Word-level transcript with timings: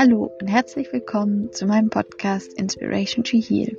Hallo 0.00 0.32
und 0.40 0.46
herzlich 0.46 0.92
willkommen 0.92 1.52
zu 1.52 1.66
meinem 1.66 1.90
Podcast 1.90 2.52
Inspiration 2.52 3.24
to 3.24 3.36
Heal. 3.36 3.76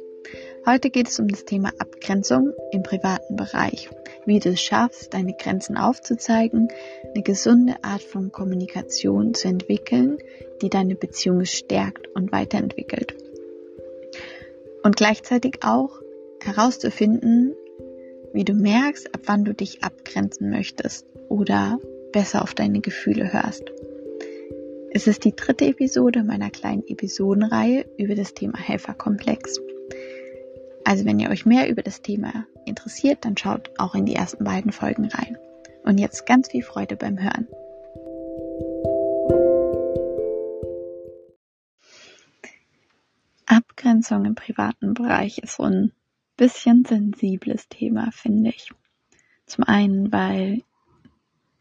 Heute 0.65 0.89
geht 0.89 1.07
es 1.07 1.17
um 1.17 1.29
das 1.29 1.45
Thema 1.45 1.71
Abgrenzung 1.79 2.51
im 2.73 2.83
privaten 2.83 3.37
Bereich, 3.37 3.89
wie 4.25 4.39
du 4.39 4.49
es 4.49 4.59
schaffst, 4.59 5.13
deine 5.13 5.33
Grenzen 5.33 5.77
aufzuzeigen, 5.77 6.67
eine 7.15 7.23
gesunde 7.23 7.75
Art 7.85 8.01
von 8.01 8.33
Kommunikation 8.33 9.33
zu 9.33 9.47
entwickeln, 9.47 10.17
die 10.61 10.69
deine 10.69 10.95
Beziehung 10.95 11.45
stärkt 11.45 12.09
und 12.13 12.33
weiterentwickelt. 12.33 13.15
Und 14.83 14.97
gleichzeitig 14.97 15.59
auch 15.63 16.01
herauszufinden, 16.41 17.55
wie 18.33 18.43
du 18.43 18.55
merkst, 18.55 19.15
ab 19.15 19.21
wann 19.23 19.45
du 19.45 19.53
dich 19.53 19.85
abgrenzen 19.85 20.49
möchtest 20.49 21.07
oder 21.29 21.79
besser 22.11 22.41
auf 22.41 22.53
deine 22.53 22.81
Gefühle 22.81 23.31
hörst. 23.31 23.71
Es 24.91 25.05
ist 25.05 25.23
die 25.23 25.35
dritte 25.35 25.65
Episode 25.65 26.23
meiner 26.23 26.49
kleinen 26.49 26.83
Episodenreihe 26.87 27.85
über 27.97 28.15
das 28.15 28.33
Thema 28.33 28.57
Helferkomplex. 28.57 29.59
Also 30.83 31.05
wenn 31.05 31.19
ihr 31.19 31.29
euch 31.29 31.45
mehr 31.45 31.69
über 31.69 31.83
das 31.83 32.01
Thema 32.01 32.47
interessiert, 32.65 33.23
dann 33.23 33.37
schaut 33.37 33.69
auch 33.77 33.93
in 33.93 34.07
die 34.07 34.15
ersten 34.15 34.43
beiden 34.43 34.71
Folgen 34.71 35.05
rein. 35.05 35.37
Und 35.83 35.99
jetzt 35.99 36.25
ganz 36.25 36.49
viel 36.49 36.63
Freude 36.63 36.95
beim 36.95 37.19
Hören. 37.19 37.47
Abgrenzung 43.45 44.25
im 44.25 44.33
privaten 44.33 44.95
Bereich 44.95 45.37
ist 45.37 45.57
so 45.57 45.63
ein 45.63 45.91
bisschen 46.35 46.83
sensibles 46.83 47.69
Thema, 47.69 48.09
finde 48.11 48.49
ich. 48.49 48.71
Zum 49.45 49.65
einen, 49.65 50.11
weil 50.11 50.63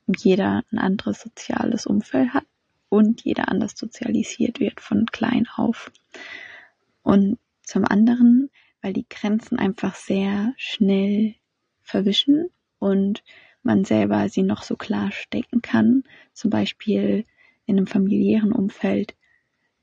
jeder 0.06 0.62
ein 0.72 0.78
anderes 0.78 1.20
soziales 1.20 1.84
Umfeld 1.84 2.32
hat 2.32 2.44
und 2.88 3.22
jeder 3.24 3.48
anders 3.48 3.76
sozialisiert 3.76 4.60
wird 4.60 4.80
von 4.80 5.06
klein 5.06 5.46
auf. 5.56 5.90
Und 7.02 7.38
zum 7.62 7.84
anderen, 7.84 8.50
weil 8.80 8.92
die 8.92 9.06
Grenzen 9.08 9.58
einfach 9.58 9.94
sehr 9.94 10.54
schnell 10.56 11.34
verwischen 11.82 12.48
und 12.78 13.22
man 13.62 13.84
selber 13.84 14.28
sie 14.28 14.42
noch 14.42 14.62
so 14.62 14.76
klar 14.76 15.12
stecken 15.12 15.62
kann. 15.62 16.04
Zum 16.32 16.50
Beispiel 16.50 17.24
in 17.66 17.76
einem 17.76 17.86
familiären 17.86 18.52
Umfeld 18.52 19.14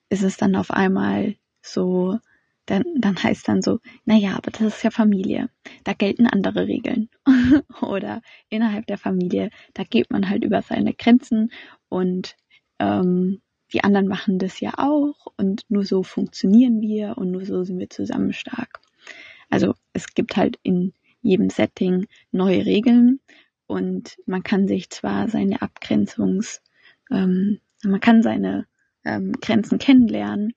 ist 0.10 0.24
es 0.24 0.38
dann 0.38 0.56
auf 0.56 0.72
einmal 0.72 1.36
so, 1.62 2.18
dann, 2.66 2.84
dann 2.98 3.22
heißt 3.22 3.48
dann 3.48 3.62
so, 3.62 3.80
naja, 4.06 4.36
aber 4.36 4.52
das 4.52 4.62
ist 4.62 4.84
ja 4.84 4.92
Familie, 4.92 5.50
da 5.84 5.94
gelten 5.94 6.26
andere 6.26 6.68
Regeln. 6.68 7.10
Oder 7.82 8.22
innerhalb 8.50 8.88
der 8.88 8.98
Familie, 8.98 9.50
da 9.74 9.84
geht 9.84 10.10
man 10.10 10.30
halt 10.30 10.44
über 10.44 10.62
seine 10.62 10.94
Grenzen 10.94 11.52
und 11.90 12.36
ähm, 12.80 13.42
die 13.74 13.84
anderen 13.84 14.08
machen 14.08 14.40
das 14.40 14.60
ja 14.60 14.74
auch 14.78 15.28
und 15.38 15.66
nur 15.70 15.86
so 15.86 16.04
funktionieren 16.04 16.82
wir 16.82 17.18
und 17.18 17.32
nur 17.32 17.46
so 17.46 17.64
sind 17.64 17.80
wir 17.80 17.90
zusammen 17.90 18.34
stark. 18.34 18.80
Also 19.50 19.74
es 19.94 20.14
gibt 20.14 20.38
halt 20.38 20.60
in 20.64 20.94
jedem 21.22 21.50
Setting 21.50 22.08
neue 22.32 22.66
Regeln 22.66 23.20
und 23.68 24.18
man 24.26 24.44
kann 24.44 24.68
sich 24.68 24.90
zwar 24.90 25.28
seine 25.28 25.62
Abgrenzungs, 25.62 26.62
ähm, 27.12 27.60
man 27.84 28.00
kann 28.00 28.22
seine 28.22 28.68
ähm, 29.04 29.34
Grenzen 29.42 29.80
kennenlernen 29.80 30.54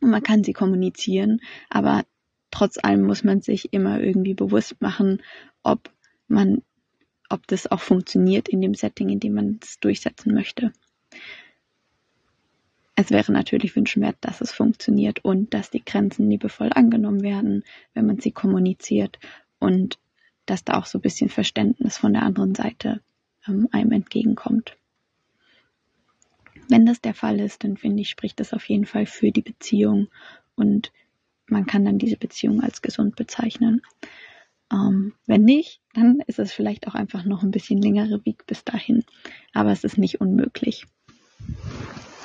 und 0.00 0.10
man 0.10 0.22
kann 0.22 0.44
sie 0.44 0.52
kommunizieren, 0.52 1.40
aber 1.70 2.04
trotz 2.50 2.78
allem 2.82 3.02
muss 3.02 3.24
man 3.24 3.40
sich 3.40 3.72
immer 3.72 4.00
irgendwie 4.00 4.34
bewusst 4.34 4.80
machen, 4.80 5.22
ob 5.62 5.90
man, 6.28 6.62
ob 7.28 7.46
das 7.46 7.70
auch 7.70 7.80
funktioniert 7.80 8.48
in 8.48 8.60
dem 8.60 8.74
Setting, 8.74 9.08
in 9.08 9.20
dem 9.20 9.34
man 9.34 9.58
es 9.62 9.80
durchsetzen 9.80 10.34
möchte. 10.34 10.72
Es 12.98 13.10
wäre 13.10 13.30
natürlich 13.30 13.76
wünschenswert, 13.76 14.16
dass 14.22 14.40
es 14.40 14.52
funktioniert 14.52 15.22
und 15.22 15.52
dass 15.52 15.70
die 15.70 15.84
Grenzen 15.84 16.30
liebevoll 16.30 16.70
angenommen 16.72 17.22
werden, 17.22 17.62
wenn 17.92 18.06
man 18.06 18.18
sie 18.18 18.32
kommuniziert 18.32 19.18
und 19.58 19.98
dass 20.46 20.64
da 20.64 20.78
auch 20.78 20.86
so 20.86 20.98
ein 20.98 21.02
bisschen 21.02 21.28
Verständnis 21.28 21.98
von 21.98 22.14
der 22.14 22.22
anderen 22.22 22.54
Seite 22.54 23.02
ähm, 23.46 23.68
einem 23.70 23.92
entgegenkommt. 23.92 24.76
Wenn 26.68 26.86
das 26.86 27.00
der 27.00 27.14
Fall 27.14 27.38
ist, 27.38 27.64
dann 27.64 27.76
finde 27.76 28.00
ich, 28.00 28.08
spricht 28.08 28.40
das 28.40 28.54
auf 28.54 28.66
jeden 28.68 28.86
Fall 28.86 29.06
für 29.06 29.30
die 29.30 29.42
Beziehung 29.42 30.08
und 30.54 30.90
man 31.48 31.66
kann 31.66 31.84
dann 31.84 31.98
diese 31.98 32.16
Beziehung 32.16 32.62
als 32.62 32.82
gesund 32.82 33.14
bezeichnen. 33.14 33.82
Ähm, 34.72 35.12
wenn 35.26 35.44
nicht, 35.44 35.80
dann 35.94 36.20
ist 36.26 36.38
es 36.38 36.52
vielleicht 36.52 36.88
auch 36.88 36.94
einfach 36.94 37.24
noch 37.24 37.42
ein 37.42 37.52
bisschen 37.52 37.80
längerer 37.80 38.24
Weg 38.24 38.46
bis 38.46 38.64
dahin. 38.64 39.04
Aber 39.52 39.70
es 39.70 39.84
ist 39.84 39.98
nicht 39.98 40.20
unmöglich. 40.20 40.86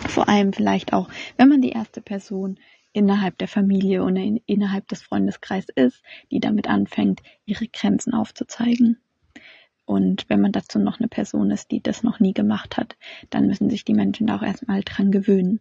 Vor 0.07 0.27
allem 0.27 0.53
vielleicht 0.53 0.93
auch, 0.93 1.09
wenn 1.37 1.49
man 1.49 1.61
die 1.61 1.71
erste 1.71 2.01
Person 2.01 2.59
innerhalb 2.93 3.37
der 3.37 3.47
Familie 3.47 4.03
oder 4.03 4.17
in, 4.17 4.41
innerhalb 4.45 4.87
des 4.87 5.01
Freundeskreises 5.01 5.69
ist, 5.75 6.03
die 6.31 6.39
damit 6.39 6.67
anfängt, 6.67 7.21
ihre 7.45 7.67
Grenzen 7.67 8.13
aufzuzeigen. 8.13 8.97
Und 9.85 10.25
wenn 10.29 10.41
man 10.41 10.51
dazu 10.51 10.79
noch 10.79 10.99
eine 10.99 11.07
Person 11.07 11.51
ist, 11.51 11.71
die 11.71 11.81
das 11.81 12.03
noch 12.03 12.19
nie 12.19 12.33
gemacht 12.33 12.77
hat, 12.77 12.97
dann 13.29 13.47
müssen 13.47 13.69
sich 13.69 13.85
die 13.85 13.93
Menschen 13.93 14.27
da 14.27 14.37
auch 14.37 14.43
erstmal 14.43 14.81
dran 14.83 15.11
gewöhnen. 15.11 15.59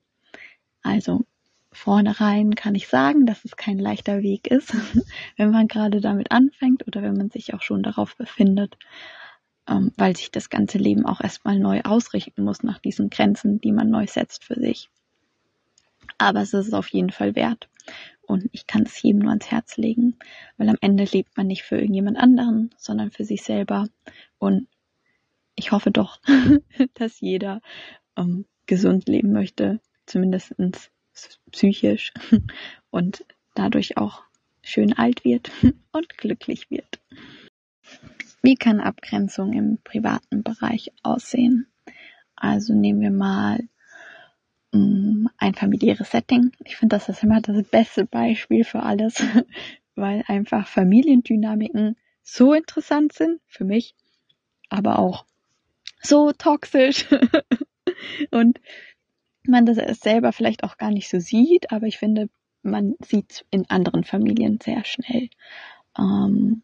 Also 0.82 1.22
vornherein 1.72 2.54
kann 2.54 2.74
ich 2.74 2.88
sagen, 2.88 3.26
dass 3.26 3.44
es 3.44 3.56
kein 3.56 3.78
leichter 3.78 4.22
Weg 4.22 4.48
ist, 4.48 4.74
wenn 5.36 5.50
man 5.50 5.68
gerade 5.68 6.00
damit 6.00 6.32
anfängt 6.32 6.86
oder 6.86 7.02
wenn 7.02 7.16
man 7.16 7.30
sich 7.30 7.54
auch 7.54 7.62
schon 7.62 7.82
darauf 7.82 8.16
befindet 8.16 8.76
ähm, 9.70 9.92
weil 9.97 10.16
sich 10.16 10.31
das 10.31 10.50
ganze 10.50 10.78
Leben 10.78 11.06
auch 11.06 11.20
erstmal 11.20 11.58
neu 11.58 11.81
ausrichten 11.82 12.42
muss 12.42 12.62
nach 12.62 12.78
diesen 12.78 13.08
Grenzen, 13.08 13.60
die 13.60 13.72
man 13.72 13.88
neu 13.88 14.06
setzt 14.06 14.44
für 14.44 14.58
sich. 14.58 14.91
Aber 16.19 16.42
es 16.42 16.53
ist 16.53 16.75
auf 16.75 16.88
jeden 16.88 17.10
Fall 17.10 17.36
wert. 17.36 17.69
Und 18.22 18.48
ich 18.53 18.66
kann 18.66 18.82
es 18.82 19.00
jedem 19.00 19.20
nur 19.20 19.30
ans 19.30 19.50
Herz 19.50 19.76
legen, 19.76 20.16
weil 20.56 20.69
am 20.69 20.76
Ende 20.80 21.04
lebt 21.04 21.36
man 21.36 21.47
nicht 21.47 21.62
für 21.62 21.76
irgendjemand 21.76 22.19
anderen, 22.19 22.70
sondern 22.76 23.10
für 23.10 23.25
sich 23.25 23.42
selber. 23.42 23.88
Und 24.38 24.69
ich 25.54 25.72
hoffe 25.72 25.91
doch, 25.91 26.20
dass 26.94 27.20
jeder 27.20 27.60
ähm, 28.16 28.44
gesund 28.66 29.09
leben 29.09 29.32
möchte, 29.32 29.80
zumindest 30.06 30.54
psychisch 31.50 32.12
und 32.91 33.25
dadurch 33.54 33.97
auch 33.97 34.22
schön 34.62 34.92
alt 34.92 35.25
wird 35.25 35.50
und 35.92 36.16
glücklich 36.19 36.70
wird. 36.70 37.00
Wie 38.42 38.54
kann 38.54 38.80
Abgrenzung 38.80 39.52
im 39.52 39.78
privaten 39.82 40.42
Bereich 40.42 40.92
aussehen? 41.02 41.66
Also 42.36 42.74
nehmen 42.74 43.00
wir 43.00 43.10
mal 43.10 43.60
um, 44.72 45.24
mm, 45.24 45.28
ein 45.36 45.54
familiäres 45.54 46.10
Setting. 46.10 46.52
Ich 46.64 46.76
finde, 46.76 46.96
das 46.96 47.08
ist 47.08 47.22
immer 47.22 47.40
das 47.40 47.62
beste 47.64 48.06
Beispiel 48.06 48.64
für 48.64 48.82
alles, 48.82 49.22
weil 49.94 50.22
einfach 50.26 50.66
Familiendynamiken 50.66 51.96
so 52.22 52.54
interessant 52.54 53.12
sind 53.12 53.40
für 53.46 53.64
mich, 53.64 53.94
aber 54.68 54.98
auch 54.98 55.26
so 56.00 56.32
toxisch 56.32 57.06
und 58.30 58.60
man 59.46 59.66
das 59.66 59.78
selber 60.00 60.32
vielleicht 60.32 60.64
auch 60.64 60.76
gar 60.78 60.90
nicht 60.90 61.08
so 61.08 61.18
sieht, 61.18 61.72
aber 61.72 61.86
ich 61.86 61.98
finde, 61.98 62.28
man 62.62 62.94
sieht 63.00 63.44
in 63.50 63.68
anderen 63.68 64.04
Familien 64.04 64.58
sehr 64.62 64.84
schnell. 64.84 65.28
Ähm, 65.98 66.62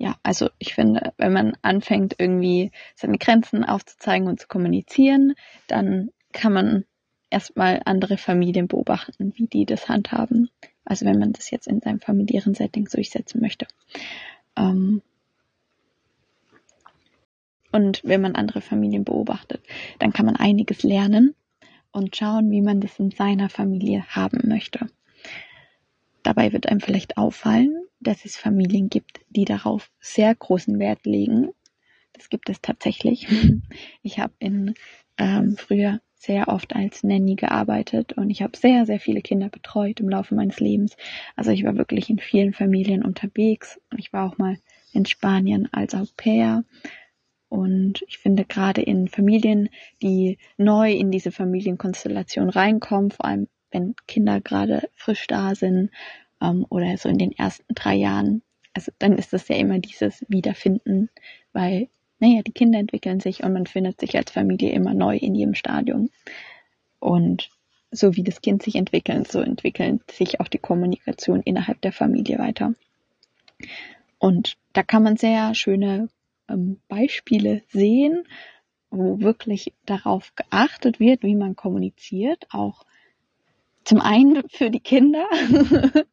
ja, 0.00 0.16
also 0.22 0.48
ich 0.58 0.74
finde, 0.74 1.12
wenn 1.18 1.34
man 1.34 1.58
anfängt, 1.60 2.14
irgendwie 2.16 2.72
seine 2.94 3.18
Grenzen 3.18 3.64
aufzuzeigen 3.64 4.28
und 4.28 4.40
zu 4.40 4.48
kommunizieren, 4.48 5.34
dann 5.66 6.08
kann 6.32 6.54
man 6.54 6.84
erstmal 7.28 7.82
andere 7.84 8.16
Familien 8.16 8.66
beobachten, 8.66 9.34
wie 9.36 9.46
die 9.46 9.66
das 9.66 9.90
handhaben. 9.90 10.48
Also 10.86 11.04
wenn 11.04 11.18
man 11.18 11.34
das 11.34 11.50
jetzt 11.50 11.66
in 11.66 11.80
seinem 11.80 12.00
familiären 12.00 12.54
Setting 12.54 12.86
durchsetzen 12.86 13.42
möchte. 13.42 13.66
Ähm 14.56 15.02
und 17.70 18.00
wenn 18.02 18.22
man 18.22 18.36
andere 18.36 18.62
Familien 18.62 19.04
beobachtet, 19.04 19.60
dann 19.98 20.14
kann 20.14 20.24
man 20.24 20.36
einiges 20.36 20.82
lernen 20.82 21.34
und 21.92 22.16
schauen, 22.16 22.50
wie 22.50 22.62
man 22.62 22.80
das 22.80 22.98
in 22.98 23.10
seiner 23.10 23.50
Familie 23.50 24.06
haben 24.08 24.48
möchte. 24.48 24.86
Dabei 26.22 26.54
wird 26.54 26.70
einem 26.70 26.80
vielleicht 26.80 27.18
auffallen, 27.18 27.84
dass 28.00 28.24
es 28.24 28.36
Familien 28.36 28.88
gibt, 28.88 29.20
die 29.30 29.44
darauf 29.44 29.90
sehr 30.00 30.34
großen 30.34 30.78
Wert 30.78 31.04
legen. 31.04 31.50
Das 32.12 32.28
gibt 32.28 32.48
es 32.48 32.60
tatsächlich. 32.60 33.26
Ich 34.02 34.18
habe 34.18 34.32
in 34.38 34.74
ähm, 35.18 35.56
früher 35.56 36.00
sehr 36.14 36.48
oft 36.48 36.74
als 36.74 37.02
Nanny 37.02 37.34
gearbeitet 37.34 38.12
und 38.14 38.30
ich 38.30 38.42
habe 38.42 38.56
sehr, 38.56 38.84
sehr 38.84 39.00
viele 39.00 39.22
Kinder 39.22 39.48
betreut 39.48 40.00
im 40.00 40.08
Laufe 40.08 40.34
meines 40.34 40.60
Lebens. 40.60 40.96
Also 41.34 41.50
ich 41.50 41.64
war 41.64 41.76
wirklich 41.76 42.10
in 42.10 42.18
vielen 42.18 42.52
Familien 42.52 43.04
unterwegs 43.04 43.80
und 43.90 43.98
ich 43.98 44.12
war 44.12 44.28
auch 44.28 44.36
mal 44.36 44.58
in 44.92 45.06
Spanien 45.06 45.68
als 45.72 45.94
Au 45.94 46.04
pair. 46.16 46.64
Und 47.48 48.02
ich 48.06 48.18
finde 48.18 48.44
gerade 48.44 48.82
in 48.82 49.08
Familien, 49.08 49.70
die 50.02 50.38
neu 50.56 50.92
in 50.92 51.10
diese 51.10 51.32
Familienkonstellation 51.32 52.50
reinkommen, 52.50 53.10
vor 53.10 53.24
allem 53.24 53.48
wenn 53.70 53.94
Kinder 54.06 54.40
gerade 54.40 54.88
frisch 54.94 55.26
da 55.26 55.54
sind 55.54 55.90
ähm, 56.40 56.66
oder 56.68 56.96
so 56.96 57.08
in 57.08 57.18
den 57.18 57.32
ersten 57.32 57.74
drei 57.74 57.94
Jahren. 57.94 58.42
Also 58.72 58.92
dann 58.98 59.18
ist 59.18 59.32
das 59.32 59.48
ja 59.48 59.56
immer 59.56 59.78
dieses 59.78 60.24
Wiederfinden, 60.28 61.10
weil, 61.52 61.88
naja, 62.18 62.42
die 62.42 62.52
Kinder 62.52 62.78
entwickeln 62.78 63.20
sich 63.20 63.42
und 63.42 63.52
man 63.52 63.66
findet 63.66 64.00
sich 64.00 64.16
als 64.16 64.30
Familie 64.30 64.72
immer 64.72 64.94
neu 64.94 65.16
in 65.16 65.34
jedem 65.34 65.54
Stadium. 65.54 66.10
Und 66.98 67.50
so 67.90 68.14
wie 68.16 68.22
das 68.22 68.40
Kind 68.40 68.62
sich 68.62 68.76
entwickelt, 68.76 69.30
so 69.30 69.40
entwickelt 69.40 70.08
sich 70.10 70.40
auch 70.40 70.48
die 70.48 70.58
Kommunikation 70.58 71.42
innerhalb 71.42 71.80
der 71.80 71.92
Familie 71.92 72.38
weiter. 72.38 72.74
Und 74.18 74.56
da 74.72 74.82
kann 74.82 75.02
man 75.02 75.16
sehr 75.16 75.54
schöne 75.54 76.08
ähm, 76.48 76.80
Beispiele 76.88 77.62
sehen, 77.68 78.24
wo 78.90 79.20
wirklich 79.20 79.72
darauf 79.86 80.34
geachtet 80.34 81.00
wird, 81.00 81.22
wie 81.22 81.34
man 81.34 81.56
kommuniziert, 81.56 82.46
auch 82.50 82.84
zum 83.84 84.00
einen 84.00 84.42
für 84.48 84.70
die 84.70 84.80
Kinder 84.80 85.26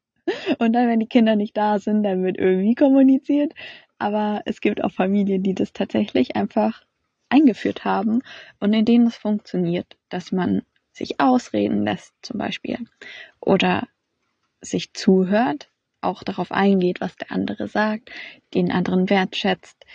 und 0.60 0.74
dann, 0.74 0.88
wenn 0.88 1.00
die 1.00 1.08
Kinder 1.08 1.36
nicht 1.36 1.56
da 1.58 1.80
sind, 1.80 2.04
dann 2.04 2.24
wird 2.24 2.38
irgendwie 2.38 2.76
kommuniziert, 2.76 3.54
aber 3.98 4.42
es 4.46 4.62
gibt 4.62 4.84
auch 4.84 4.92
Familien, 4.92 5.44
die 5.44 5.56
das 5.56 5.74
tatsächlich 5.74 6.36
einfach 6.36 6.84
eingeführt 7.30 7.86
haben 7.86 8.22
und 8.60 8.74
in 8.74 8.86
denen 8.86 9.08
es 9.08 9.18
funktioniert, 9.18 9.98
dass 10.10 10.32
man 10.32 10.62
sich 10.92 11.20
ausreden 11.20 11.84
lässt 11.84 12.14
zum 12.22 12.38
Beispiel 12.38 12.78
oder 13.40 13.88
sich 14.62 14.94
zuhört, 14.94 15.70
auch 16.02 16.24
darauf 16.24 16.52
eingeht, 16.52 17.02
was 17.02 17.16
der 17.16 17.32
andere 17.32 17.68
sagt, 17.68 18.12
den 18.54 18.72
anderen 18.72 19.10
wertschätzt, 19.10 19.86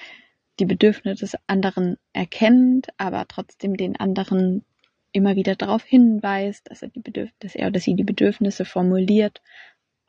die 0.61 0.67
Bedürfnisse 0.67 1.21
des 1.25 1.37
anderen 1.47 1.97
erkennt, 2.13 2.89
aber 2.99 3.27
trotzdem 3.27 3.77
den 3.77 3.99
anderen 3.99 4.65
immer 5.13 5.37
wieder 5.37 5.57
darauf 5.57 5.85
hinweist, 5.85 6.71
dass 6.71 6.83
er, 6.83 6.89
die 6.89 7.31
dass 7.39 7.55
er 7.55 7.69
oder 7.69 7.81
sie 7.81 7.95
die 7.95 8.05
Bedürfnisse 8.05 8.65
formuliert. 8.65 9.43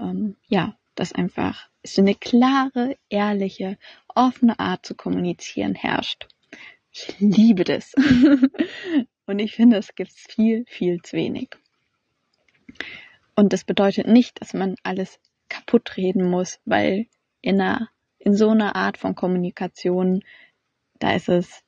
Ähm, 0.03 0.35
ja, 0.47 0.77
dass 0.95 1.13
einfach 1.13 1.69
so 1.83 2.01
eine 2.01 2.15
klare, 2.15 2.97
ehrliche, 3.09 3.77
offene 4.07 4.59
Art 4.59 4.85
zu 4.85 4.95
kommunizieren 4.95 5.75
herrscht. 5.75 6.27
Ich 6.91 7.19
liebe 7.19 7.63
das. 7.63 7.93
Und 9.25 9.39
ich 9.39 9.55
finde, 9.55 9.77
es 9.77 9.95
gibt 9.95 10.11
viel, 10.11 10.65
viel 10.67 11.01
zu 11.01 11.17
wenig. 11.17 11.49
Und 13.35 13.53
das 13.53 13.63
bedeutet 13.63 14.07
nicht, 14.07 14.39
dass 14.41 14.53
man 14.53 14.75
alles 14.83 15.19
kaputt 15.49 15.97
reden 15.97 16.29
muss, 16.29 16.59
weil 16.65 17.07
in 17.41 17.59
einer, 17.59 17.89
in 18.19 18.35
so 18.35 18.49
einer 18.49 18.75
Art 18.75 18.97
von 18.97 19.15
Kommunikation, 19.15 20.23
da 20.99 21.15
ist 21.15 21.29
es, 21.29 21.63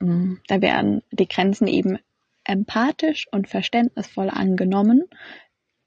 mm, 0.00 0.36
da 0.48 0.60
werden 0.60 1.02
die 1.10 1.28
Grenzen 1.28 1.68
eben 1.68 1.98
empathisch 2.44 3.28
und 3.30 3.48
verständnisvoll 3.48 4.28
angenommen. 4.28 5.04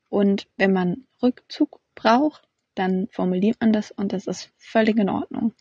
Und 0.10 0.48
wenn 0.56 0.72
man 0.72 1.06
Rückzug 1.26 1.80
braucht, 1.96 2.48
dann 2.76 3.08
formuliert 3.12 3.58
man 3.60 3.74
das 3.74 3.92
und 3.92 4.14
das 4.14 4.28
ist 4.28 4.52
völlig 4.58 4.98
in 4.98 5.10
Ordnung. 5.10 5.54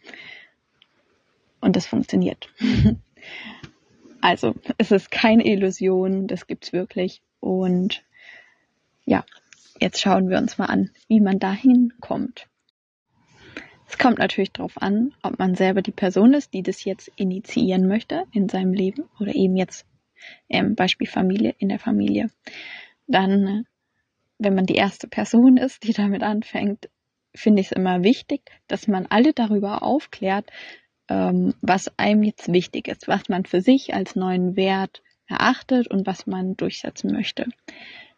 Und 1.61 1.77
das 1.77 1.87
funktioniert. 1.87 2.49
also, 4.21 4.55
es 4.79 4.91
ist 4.91 5.11
keine 5.11 5.47
Illusion, 5.47 6.27
das 6.27 6.47
gibt's 6.47 6.73
wirklich. 6.73 7.23
Und 7.41 8.05
ja, 9.05 9.25
jetzt 9.81 10.01
schauen 10.01 10.29
wir 10.29 10.39
uns 10.39 10.59
mal 10.59 10.67
an, 10.67 10.91
wie 11.09 11.21
man 11.21 11.39
dahin 11.39 11.95
kommt. 12.01 12.49
Es 13.87 13.99
kommt 13.99 14.19
natürlich 14.19 14.53
darauf 14.53 14.81
an, 14.83 15.15
ob 15.23 15.39
man 15.39 15.55
selber 15.55 15.81
die 15.81 15.93
Person 15.93 16.35
ist, 16.35 16.53
die 16.53 16.63
das 16.63 16.85
jetzt 16.85 17.11
initiieren 17.17 17.87
möchte 17.87 18.25
in 18.33 18.49
seinem 18.49 18.73
Leben 18.73 19.05
oder 19.21 19.35
eben 19.35 19.57
jetzt 19.57 19.87
ähm, 20.49 20.75
Beispiel 20.75 21.07
Familie 21.07 21.55
in 21.59 21.69
der 21.69 21.79
Familie. 21.79 22.31
Dann, 23.07 23.67
wenn 24.45 24.55
man 24.55 24.67
die 24.67 24.77
erste 24.77 25.09
Person 25.09 25.57
ist, 25.57 25.83
die 25.83 25.93
damit 25.93 26.23
anfängt, 26.23 26.89
finde 27.35 27.61
ich 27.61 27.69
es 27.69 27.73
immer 27.73 28.05
wichtig, 28.05 28.43
dass 28.69 28.87
man 28.87 29.07
alle 29.07 29.33
darüber 29.33 29.83
aufklärt, 29.83 30.51
ähm, 31.09 31.55
was 31.61 31.91
einem 31.99 32.23
jetzt 32.23 32.53
wichtig 32.53 32.89
ist, 32.89 33.09
was 33.09 33.29
man 33.29 33.45
für 33.45 33.61
sich 33.61 33.95
als 33.95 34.15
neuen 34.15 34.57
Wert 34.57 35.03
erachtet 35.27 35.89
und 35.89 36.07
was 36.07 36.27
man 36.27 36.57
durchsetzen 36.57 37.13
möchte. 37.13 37.47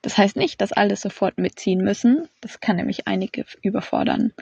Das 0.02 0.19
heißt 0.19 0.37
nicht, 0.37 0.61
dass 0.61 0.73
alle 0.73 0.96
sofort 0.96 1.38
mitziehen 1.38 1.82
müssen. 1.82 2.28
Das 2.40 2.61
kann 2.61 2.76
nämlich 2.76 3.06
einige 3.06 3.44
überfordern. 3.62 4.32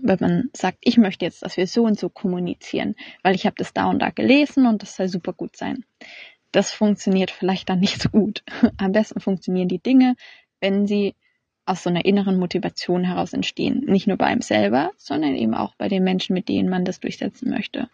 Wenn 0.00 0.18
man 0.20 0.50
sagt, 0.54 0.78
ich 0.80 0.96
möchte 0.96 1.24
jetzt, 1.24 1.42
dass 1.42 1.56
wir 1.56 1.66
so 1.66 1.84
und 1.84 1.98
so 1.98 2.08
kommunizieren, 2.08 2.94
weil 3.22 3.34
ich 3.34 3.46
habe 3.46 3.56
das 3.58 3.72
da 3.72 3.86
und 3.86 3.98
da 3.98 4.10
gelesen 4.10 4.66
und 4.66 4.82
das 4.82 4.96
soll 4.96 5.08
super 5.08 5.32
gut 5.32 5.56
sein. 5.56 5.84
Das 6.50 6.72
funktioniert 6.72 7.30
vielleicht 7.30 7.68
dann 7.68 7.80
nicht 7.80 8.00
so 8.00 8.08
gut. 8.08 8.42
Am 8.78 8.92
besten 8.92 9.20
funktionieren 9.20 9.68
die 9.68 9.82
Dinge, 9.82 10.16
wenn 10.60 10.86
sie 10.86 11.14
aus 11.64 11.82
so 11.82 11.90
einer 11.90 12.04
inneren 12.04 12.38
Motivation 12.38 13.04
heraus 13.04 13.32
entstehen. 13.32 13.84
Nicht 13.86 14.06
nur 14.06 14.16
bei 14.16 14.26
einem 14.26 14.42
selber, 14.42 14.90
sondern 14.96 15.36
eben 15.36 15.54
auch 15.54 15.74
bei 15.76 15.88
den 15.88 16.02
Menschen, 16.02 16.34
mit 16.34 16.48
denen 16.48 16.68
man 16.68 16.84
das 16.84 17.00
durchsetzen 17.00 17.50
möchte. 17.50 17.88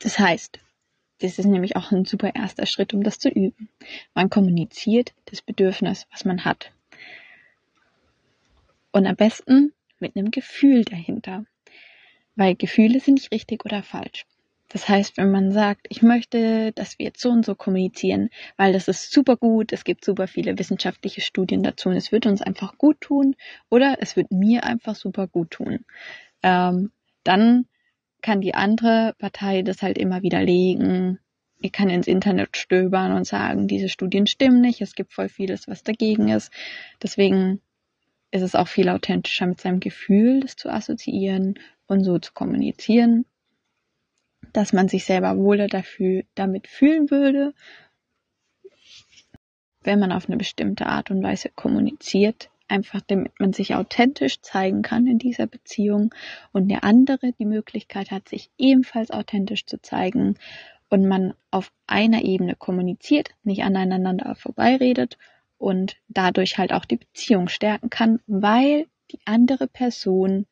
Das 0.00 0.18
heißt, 0.18 0.58
das 1.20 1.38
ist 1.38 1.46
nämlich 1.46 1.76
auch 1.76 1.92
ein 1.92 2.04
super 2.04 2.34
erster 2.34 2.66
Schritt, 2.66 2.92
um 2.92 3.02
das 3.02 3.18
zu 3.18 3.28
üben. 3.28 3.68
Man 4.14 4.30
kommuniziert 4.30 5.14
das 5.26 5.42
Bedürfnis, 5.42 6.06
was 6.10 6.24
man 6.24 6.44
hat. 6.44 6.72
Und 8.92 9.06
am 9.06 9.16
besten 9.16 9.72
mit 9.98 10.16
einem 10.16 10.30
Gefühl 10.30 10.84
dahinter. 10.84 11.46
Weil 12.36 12.56
Gefühle 12.56 13.00
sind 13.00 13.14
nicht 13.14 13.32
richtig 13.32 13.64
oder 13.64 13.82
falsch. 13.82 14.26
Das 14.74 14.88
heißt, 14.88 15.18
wenn 15.18 15.30
man 15.30 15.52
sagt, 15.52 15.86
ich 15.88 16.02
möchte, 16.02 16.72
dass 16.72 16.98
wir 16.98 17.06
jetzt 17.06 17.20
so 17.20 17.30
und 17.30 17.46
so 17.46 17.54
kommunizieren, 17.54 18.28
weil 18.56 18.72
das 18.72 18.88
ist 18.88 19.12
super 19.12 19.36
gut, 19.36 19.72
es 19.72 19.84
gibt 19.84 20.04
super 20.04 20.26
viele 20.26 20.58
wissenschaftliche 20.58 21.20
Studien 21.20 21.62
dazu 21.62 21.90
und 21.90 21.94
es 21.94 22.10
wird 22.10 22.26
uns 22.26 22.42
einfach 22.42 22.76
gut 22.76 23.00
tun 23.00 23.36
oder 23.70 23.98
es 24.00 24.16
wird 24.16 24.32
mir 24.32 24.64
einfach 24.64 24.96
super 24.96 25.28
gut 25.28 25.52
tun, 25.52 25.84
ähm, 26.42 26.90
dann 27.22 27.66
kann 28.20 28.40
die 28.40 28.56
andere 28.56 29.14
Partei 29.20 29.62
das 29.62 29.80
halt 29.80 29.96
immer 29.96 30.22
widerlegen. 30.22 31.20
Ich 31.60 31.70
kann 31.70 31.88
ins 31.88 32.08
Internet 32.08 32.56
stöbern 32.56 33.12
und 33.12 33.28
sagen, 33.28 33.68
diese 33.68 33.88
Studien 33.88 34.26
stimmen 34.26 34.60
nicht, 34.60 34.80
es 34.80 34.96
gibt 34.96 35.12
voll 35.12 35.28
vieles, 35.28 35.68
was 35.68 35.84
dagegen 35.84 36.26
ist. 36.30 36.52
Deswegen 37.00 37.60
ist 38.32 38.42
es 38.42 38.56
auch 38.56 38.66
viel 38.66 38.88
authentischer 38.88 39.46
mit 39.46 39.60
seinem 39.60 39.78
Gefühl, 39.78 40.40
das 40.40 40.56
zu 40.56 40.68
assoziieren 40.68 41.60
und 41.86 42.02
so 42.02 42.18
zu 42.18 42.32
kommunizieren 42.32 43.24
dass 44.54 44.72
man 44.72 44.88
sich 44.88 45.04
selber 45.04 45.36
wohler 45.36 45.66
dafür, 45.66 46.22
damit 46.34 46.68
fühlen 46.68 47.10
würde, 47.10 47.52
wenn 49.82 49.98
man 49.98 50.12
auf 50.12 50.28
eine 50.28 50.38
bestimmte 50.38 50.86
Art 50.86 51.10
und 51.10 51.22
Weise 51.22 51.50
kommuniziert, 51.54 52.48
einfach 52.68 53.00
damit 53.02 53.38
man 53.38 53.52
sich 53.52 53.74
authentisch 53.74 54.40
zeigen 54.40 54.80
kann 54.82 55.06
in 55.06 55.18
dieser 55.18 55.46
Beziehung. 55.46 56.14
Und 56.52 56.68
der 56.68 56.84
andere 56.84 57.32
die 57.32 57.44
Möglichkeit 57.44 58.10
hat, 58.10 58.28
sich 58.28 58.48
ebenfalls 58.56 59.10
authentisch 59.10 59.66
zu 59.66 59.82
zeigen. 59.82 60.36
Und 60.88 61.06
man 61.06 61.34
auf 61.50 61.72
einer 61.86 62.22
Ebene 62.22 62.54
kommuniziert, 62.54 63.30
nicht 63.42 63.62
aneinander 63.64 64.34
vorbeiredet 64.36 65.18
und 65.58 65.96
dadurch 66.08 66.56
halt 66.56 66.72
auch 66.72 66.84
die 66.84 66.96
Beziehung 66.96 67.48
stärken 67.48 67.90
kann, 67.90 68.20
weil 68.26 68.86
die 69.10 69.18
andere 69.24 69.66
Person 69.66 70.46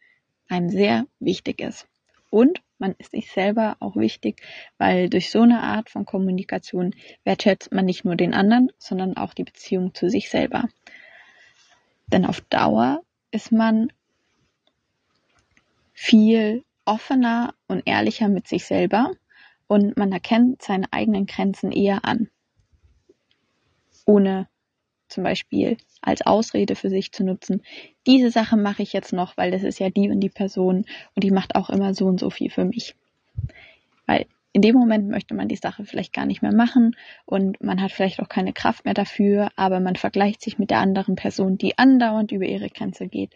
einem 0.49 0.69
sehr 0.69 1.07
wichtig 1.21 1.61
ist. 1.61 1.87
Und 2.29 2.61
man 2.83 2.97
ist 2.99 3.13
sich 3.13 3.31
selber 3.31 3.77
auch 3.79 3.95
wichtig, 3.95 4.43
weil 4.77 5.09
durch 5.09 5.31
so 5.31 5.43
eine 5.43 5.63
Art 5.63 5.89
von 5.89 6.05
Kommunikation 6.05 6.95
wertschätzt 7.23 7.73
man 7.73 7.87
nicht 7.87 8.05
nur 8.05 8.17
den 8.17 8.35
anderen, 8.35 8.73
sondern 8.77 9.17
auch 9.17 9.35
die 9.35 9.45
Beziehung 9.45 9.95
zu 9.95 10.11
sich 10.11 10.29
selber. 10.29 10.69
Denn 12.09 12.27
auf 12.27 12.41
Dauer 12.41 13.01
ist 13.31 13.53
man 13.53 13.93
viel 15.93 16.65
offener 16.85 17.55
und 17.69 17.87
ehrlicher 17.87 18.29
mit 18.29 18.49
sich 18.49 18.65
selber 18.65 19.13
und 19.69 19.97
man 19.97 20.11
erkennt 20.11 20.61
seine 20.61 20.93
eigenen 20.93 21.27
Grenzen 21.27 21.71
eher 21.71 22.05
an, 22.05 22.31
ohne 24.07 24.49
zum 25.13 25.25
Beispiel 25.25 25.77
als 26.01 26.23
Ausrede 26.23 26.75
für 26.75 26.91
sich 26.91 27.13
zu 27.13 27.25
nutzen. 27.25 27.63
Diese 28.07 28.31
Sache 28.31 28.57
mache 28.57 28.83
ich 28.83 28.93
jetzt 28.93 29.13
noch, 29.13 29.37
weil 29.37 29.51
das 29.51 29.63
ist 29.63 29.79
ja 29.79 29.91
die 29.91 30.11
und 30.11 30.21
die 30.21 30.31
Person 30.31 30.85
und 31.15 31.25
die 31.25 31.31
macht 31.31 31.55
auch 31.55 31.71
immer 31.71 31.95
so 31.95 32.07
und 32.07 32.19
so 32.19 32.31
viel 32.31 32.51
für 32.51 32.65
mich. 32.65 32.95
Weil 34.07 34.27
in 34.53 34.63
dem 34.63 34.77
Moment 34.77 35.09
möchte 35.09 35.35
man 35.35 35.49
die 35.49 35.57
Sache 35.57 35.85
vielleicht 35.85 36.13
gar 36.13 36.27
nicht 36.27 36.43
mehr 36.43 36.55
machen 36.55 36.95
und 37.25 37.63
man 37.63 37.81
hat 37.81 37.93
vielleicht 37.93 38.21
auch 38.21 38.29
keine 38.29 38.53
Kraft 38.53 38.85
mehr 38.85 38.95
dafür, 38.95 39.49
aber 39.57 39.81
man 39.81 39.97
vergleicht 39.97 40.43
sich 40.43 40.59
mit 40.59 40.71
der 40.71 40.79
anderen 40.79 41.15
Person, 41.15 41.57
die 41.57 41.79
andauernd 41.79 42.33
über 42.33 42.45
ihre 42.45 42.69
Grenze 42.69 43.09
geht. 43.09 43.35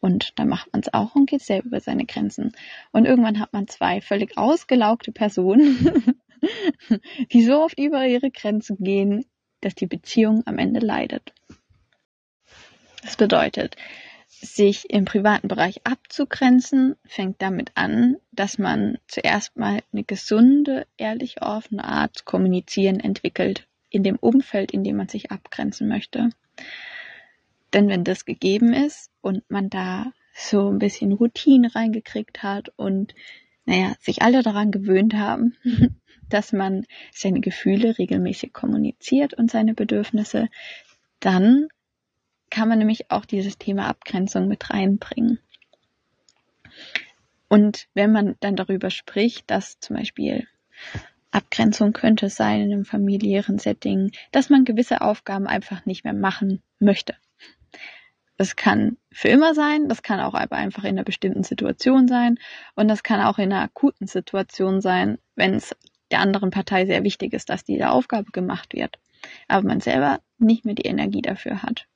Und 0.00 0.38
dann 0.38 0.48
macht 0.48 0.72
man 0.72 0.82
es 0.82 0.92
auch 0.92 1.14
und 1.14 1.28
geht 1.28 1.42
selber 1.42 1.66
über 1.66 1.80
seine 1.80 2.04
Grenzen. 2.04 2.52
Und 2.92 3.06
irgendwann 3.06 3.40
hat 3.40 3.52
man 3.52 3.66
zwei 3.66 4.00
völlig 4.00 4.36
ausgelaugte 4.36 5.12
Personen, 5.12 6.20
die 7.32 7.42
so 7.42 7.62
oft 7.62 7.78
über 7.78 8.06
ihre 8.06 8.30
Grenze 8.30 8.76
gehen, 8.78 9.24
dass 9.60 9.74
die 9.74 9.86
Beziehung 9.86 10.42
am 10.46 10.58
Ende 10.58 10.80
leidet. 10.80 11.32
Das 13.02 13.16
bedeutet, 13.16 13.76
sich 14.28 14.90
im 14.90 15.04
privaten 15.04 15.48
Bereich 15.48 15.86
abzugrenzen, 15.86 16.96
fängt 17.04 17.40
damit 17.40 17.70
an, 17.74 18.16
dass 18.32 18.58
man 18.58 18.98
zuerst 19.06 19.56
mal 19.56 19.80
eine 19.92 20.04
gesunde, 20.04 20.86
ehrliche, 20.96 21.42
offene 21.42 21.84
Art 21.84 22.18
zu 22.18 22.24
kommunizieren 22.24 23.00
entwickelt, 23.00 23.66
in 23.90 24.02
dem 24.02 24.16
Umfeld, 24.16 24.72
in 24.72 24.84
dem 24.84 24.96
man 24.96 25.08
sich 25.08 25.30
abgrenzen 25.30 25.88
möchte. 25.88 26.30
Denn 27.72 27.88
wenn 27.88 28.04
das 28.04 28.24
gegeben 28.24 28.72
ist 28.72 29.10
und 29.20 29.48
man 29.50 29.70
da 29.70 30.12
so 30.34 30.70
ein 30.70 30.78
bisschen 30.78 31.12
Routine 31.12 31.74
reingekriegt 31.74 32.42
hat 32.42 32.70
und 32.76 33.14
naja, 33.64 33.94
sich 34.00 34.22
alle 34.22 34.42
daran 34.42 34.70
gewöhnt 34.70 35.14
haben, 35.14 35.56
dass 36.28 36.52
man 36.52 36.84
seine 37.12 37.40
Gefühle 37.40 37.98
regelmäßig 37.98 38.52
kommuniziert 38.52 39.34
und 39.34 39.50
seine 39.50 39.74
Bedürfnisse, 39.74 40.48
dann 41.20 41.68
kann 42.50 42.68
man 42.68 42.78
nämlich 42.78 43.10
auch 43.10 43.24
dieses 43.24 43.58
Thema 43.58 43.88
Abgrenzung 43.88 44.48
mit 44.48 44.70
reinbringen. 44.70 45.40
Und 47.48 47.86
wenn 47.94 48.12
man 48.12 48.36
dann 48.40 48.56
darüber 48.56 48.90
spricht, 48.90 49.50
dass 49.50 49.78
zum 49.78 49.96
Beispiel 49.96 50.46
Abgrenzung 51.30 51.92
könnte 51.92 52.28
sein 52.28 52.62
in 52.62 52.72
einem 52.72 52.84
familiären 52.84 53.58
Setting, 53.58 54.10
dass 54.32 54.50
man 54.50 54.64
gewisse 54.64 55.00
Aufgaben 55.00 55.46
einfach 55.46 55.84
nicht 55.86 56.04
mehr 56.04 56.14
machen 56.14 56.62
möchte. 56.78 57.14
Das 58.38 58.56
kann 58.56 58.98
für 59.10 59.28
immer 59.28 59.54
sein, 59.54 59.88
das 59.88 60.02
kann 60.02 60.20
auch 60.20 60.34
aber 60.34 60.56
einfach 60.56 60.84
in 60.84 60.90
einer 60.90 61.04
bestimmten 61.04 61.42
Situation 61.42 62.06
sein 62.06 62.38
und 62.74 62.88
das 62.88 63.02
kann 63.02 63.20
auch 63.20 63.38
in 63.38 63.52
einer 63.52 63.62
akuten 63.62 64.06
Situation 64.06 64.80
sein, 64.80 65.18
wenn 65.36 65.54
es 65.54 65.74
der 66.10 66.20
anderen 66.20 66.50
Partei 66.50 66.86
sehr 66.86 67.02
wichtig 67.04 67.32
ist, 67.32 67.48
dass 67.50 67.64
diese 67.64 67.90
Aufgabe 67.90 68.30
gemacht 68.30 68.74
wird, 68.74 68.98
aber 69.48 69.66
man 69.66 69.80
selber 69.80 70.20
nicht 70.38 70.64
mehr 70.64 70.74
die 70.74 70.86
Energie 70.86 71.22
dafür 71.22 71.62
hat. 71.62 71.86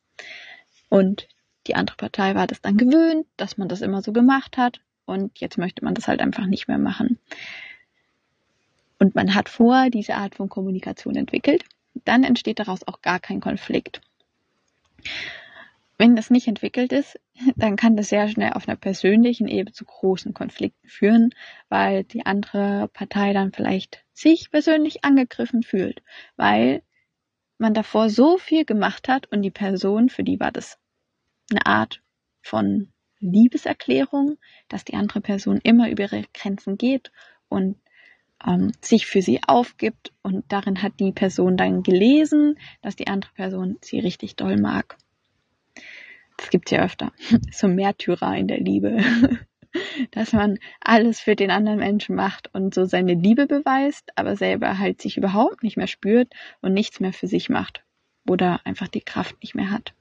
Und 0.89 1.29
die 1.67 1.75
andere 1.75 1.97
Partei 1.97 2.35
war 2.35 2.47
das 2.47 2.61
dann 2.61 2.77
gewöhnt, 2.77 3.27
dass 3.37 3.59
man 3.59 3.69
das 3.69 3.81
immer 3.81 4.03
so 4.03 4.13
gemacht 4.13 4.57
hat 4.57 4.81
und 5.05 5.39
jetzt 5.39 5.59
möchte 5.59 5.85
man 5.85 5.95
das 5.95 6.09
halt 6.09 6.21
einfach 6.21 6.47
nicht 6.47 6.69
mehr 6.69 6.79
machen. 6.79 7.19
Und 8.99 9.15
man 9.15 9.35
hat 9.35 9.49
vor 9.49 9.89
diese 9.91 10.15
Art 10.15 10.35
von 10.35 10.49
Kommunikation 10.49 11.17
entwickelt, 11.17 11.65
dann 12.05 12.25
entsteht 12.25 12.59
daraus 12.59 12.87
auch 12.87 13.01
gar 13.03 13.19
kein 13.19 13.41
Konflikt. 13.41 14.01
Wenn 16.01 16.17
das 16.17 16.31
nicht 16.31 16.49
entwickelt 16.49 16.93
ist, 16.93 17.21
dann 17.57 17.77
kann 17.77 17.95
das 17.95 18.09
sehr 18.09 18.27
schnell 18.27 18.55
auf 18.55 18.67
einer 18.67 18.79
persönlichen 18.79 19.47
Ebene 19.49 19.75
zu 19.75 19.85
großen 19.85 20.33
Konflikten 20.33 20.89
führen, 20.89 21.35
weil 21.69 22.05
die 22.05 22.25
andere 22.25 22.89
Partei 22.95 23.35
dann 23.35 23.53
vielleicht 23.53 24.03
sich 24.15 24.51
persönlich 24.51 25.05
angegriffen 25.05 25.63
fühlt, 25.63 26.03
weil 26.37 26.83
man 27.59 27.75
davor 27.75 28.09
so 28.09 28.39
viel 28.39 28.65
gemacht 28.65 29.09
hat 29.09 29.31
und 29.31 29.43
die 29.43 29.51
Person, 29.51 30.09
für 30.09 30.25
die 30.25 30.41
war 30.41 30.51
das 30.51 30.79
eine 31.51 31.67
Art 31.67 32.01
von 32.41 32.91
Liebeserklärung, 33.19 34.39
dass 34.69 34.87
die 34.87 34.95
andere 34.95 35.21
Person 35.21 35.61
immer 35.63 35.91
über 35.91 36.05
ihre 36.05 36.25
Grenzen 36.33 36.79
geht 36.79 37.13
und 37.51 37.77
ähm, 38.47 38.73
sich 38.81 39.05
für 39.05 39.21
sie 39.21 39.41
aufgibt 39.47 40.15
und 40.23 40.51
darin 40.51 40.83
hat 40.83 40.99
die 40.99 41.13
Person 41.13 41.59
dann 41.59 41.83
gelesen, 41.83 42.59
dass 42.81 42.97
die 42.97 43.09
andere 43.09 43.35
Person 43.35 43.77
sie 43.83 43.99
richtig 43.99 44.37
doll 44.37 44.57
mag. 44.57 44.97
Das 46.51 46.53
gibt's 46.53 46.73
ja 46.73 46.83
öfter. 46.83 47.13
So 47.53 47.69
Märtyrer 47.69 48.37
in 48.37 48.49
der 48.49 48.59
Liebe. 48.59 48.99
Dass 50.11 50.33
man 50.33 50.59
alles 50.81 51.21
für 51.21 51.37
den 51.37 51.53
anderen 51.53 51.79
Menschen 51.79 52.17
macht 52.17 52.53
und 52.53 52.75
so 52.75 52.87
seine 52.87 53.15
Liebe 53.15 53.47
beweist, 53.47 54.11
aber 54.17 54.35
selber 54.35 54.77
halt 54.79 55.01
sich 55.01 55.17
überhaupt 55.17 55.63
nicht 55.63 55.77
mehr 55.77 55.87
spürt 55.87 56.35
und 56.61 56.75
nichts 56.75 56.99
mehr 56.99 57.13
für 57.13 57.29
sich 57.29 57.51
macht. 57.51 57.85
Oder 58.27 58.61
einfach 58.65 58.89
die 58.89 59.01
Kraft 59.01 59.41
nicht 59.43 59.55
mehr 59.55 59.71
hat. 59.71 59.95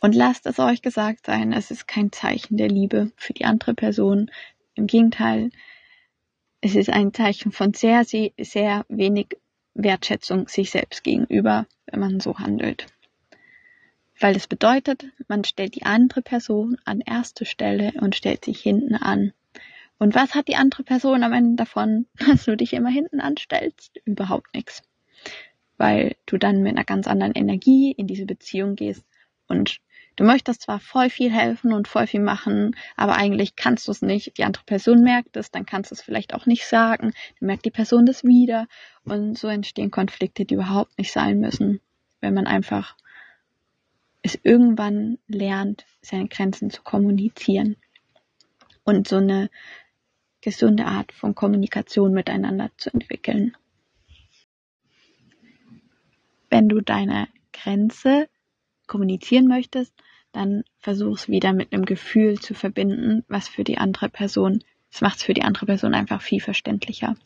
Und 0.00 0.16
lasst 0.16 0.46
es 0.46 0.58
euch 0.58 0.82
gesagt 0.82 1.26
sein, 1.26 1.52
es 1.52 1.70
ist 1.70 1.86
kein 1.86 2.10
Zeichen 2.10 2.56
der 2.56 2.68
Liebe 2.68 3.12
für 3.14 3.34
die 3.34 3.44
andere 3.44 3.74
Person. 3.74 4.32
Im 4.74 4.88
Gegenteil, 4.88 5.50
es 6.60 6.74
ist 6.74 6.90
ein 6.90 7.14
Zeichen 7.14 7.52
von 7.52 7.72
sehr, 7.72 8.02
sehr 8.04 8.84
wenig 8.88 9.28
Wertschätzung 9.74 10.48
sich 10.48 10.72
selbst 10.72 11.04
gegenüber, 11.04 11.68
wenn 11.86 12.00
man 12.00 12.18
so 12.18 12.36
handelt 12.40 12.88
weil 14.22 14.36
es 14.36 14.46
bedeutet, 14.46 15.06
man 15.26 15.42
stellt 15.42 15.74
die 15.74 15.82
andere 15.82 16.22
Person 16.22 16.76
an 16.84 17.00
erste 17.00 17.44
Stelle 17.44 17.92
und 18.00 18.14
stellt 18.14 18.44
sich 18.44 18.60
hinten 18.60 18.94
an. 18.94 19.32
Und 19.98 20.14
was 20.14 20.36
hat 20.36 20.46
die 20.46 20.54
andere 20.54 20.84
Person 20.84 21.24
am 21.24 21.32
Ende 21.32 21.56
davon, 21.56 22.06
dass 22.28 22.44
du 22.44 22.56
dich 22.56 22.72
immer 22.72 22.90
hinten 22.90 23.20
anstellst? 23.20 24.00
Überhaupt 24.04 24.54
nichts. 24.54 24.82
Weil 25.76 26.14
du 26.26 26.38
dann 26.38 26.62
mit 26.62 26.76
einer 26.76 26.84
ganz 26.84 27.08
anderen 27.08 27.34
Energie 27.34 27.90
in 27.90 28.06
diese 28.06 28.24
Beziehung 28.24 28.76
gehst 28.76 29.04
und 29.48 29.80
du 30.14 30.22
möchtest 30.22 30.62
zwar 30.62 30.78
voll 30.78 31.10
viel 31.10 31.32
helfen 31.32 31.72
und 31.72 31.88
voll 31.88 32.06
viel 32.06 32.20
machen, 32.20 32.76
aber 32.96 33.16
eigentlich 33.16 33.56
kannst 33.56 33.88
du 33.88 33.92
es 33.92 34.02
nicht. 34.02 34.38
Die 34.38 34.44
andere 34.44 34.62
Person 34.64 35.02
merkt 35.02 35.36
es, 35.36 35.50
dann 35.50 35.66
kannst 35.66 35.90
du 35.90 35.96
es 35.96 36.02
vielleicht 36.02 36.32
auch 36.32 36.46
nicht 36.46 36.66
sagen, 36.66 37.12
dann 37.40 37.46
merkt 37.46 37.64
die 37.64 37.72
Person 37.72 38.06
das 38.06 38.22
wieder 38.22 38.68
und 39.04 39.36
so 39.36 39.48
entstehen 39.48 39.90
Konflikte, 39.90 40.44
die 40.44 40.54
überhaupt 40.54 40.96
nicht 40.96 41.10
sein 41.10 41.40
müssen, 41.40 41.80
wenn 42.20 42.34
man 42.34 42.46
einfach 42.46 42.96
es 44.22 44.38
irgendwann 44.42 45.18
lernt, 45.26 45.84
seine 46.00 46.28
Grenzen 46.28 46.70
zu 46.70 46.82
kommunizieren 46.82 47.76
und 48.84 49.08
so 49.08 49.16
eine 49.16 49.50
gesunde 50.40 50.86
Art 50.86 51.12
von 51.12 51.34
Kommunikation 51.34 52.12
miteinander 52.12 52.70
zu 52.76 52.92
entwickeln. 52.92 53.56
Wenn 56.50 56.68
du 56.68 56.80
deine 56.80 57.28
Grenze 57.52 58.28
kommunizieren 58.86 59.46
möchtest, 59.46 59.94
dann 60.32 60.64
versuch's 60.78 61.28
wieder 61.28 61.52
mit 61.52 61.72
einem 61.72 61.84
Gefühl 61.84 62.40
zu 62.40 62.54
verbinden, 62.54 63.24
was 63.28 63.48
für 63.48 63.64
die 63.64 63.78
andere 63.78 64.08
Person, 64.08 64.64
das 64.90 65.00
macht 65.00 65.18
es 65.18 65.22
für 65.22 65.34
die 65.34 65.42
andere 65.42 65.66
Person 65.66 65.94
einfach 65.94 66.22
viel 66.22 66.40
verständlicher. 66.40 67.16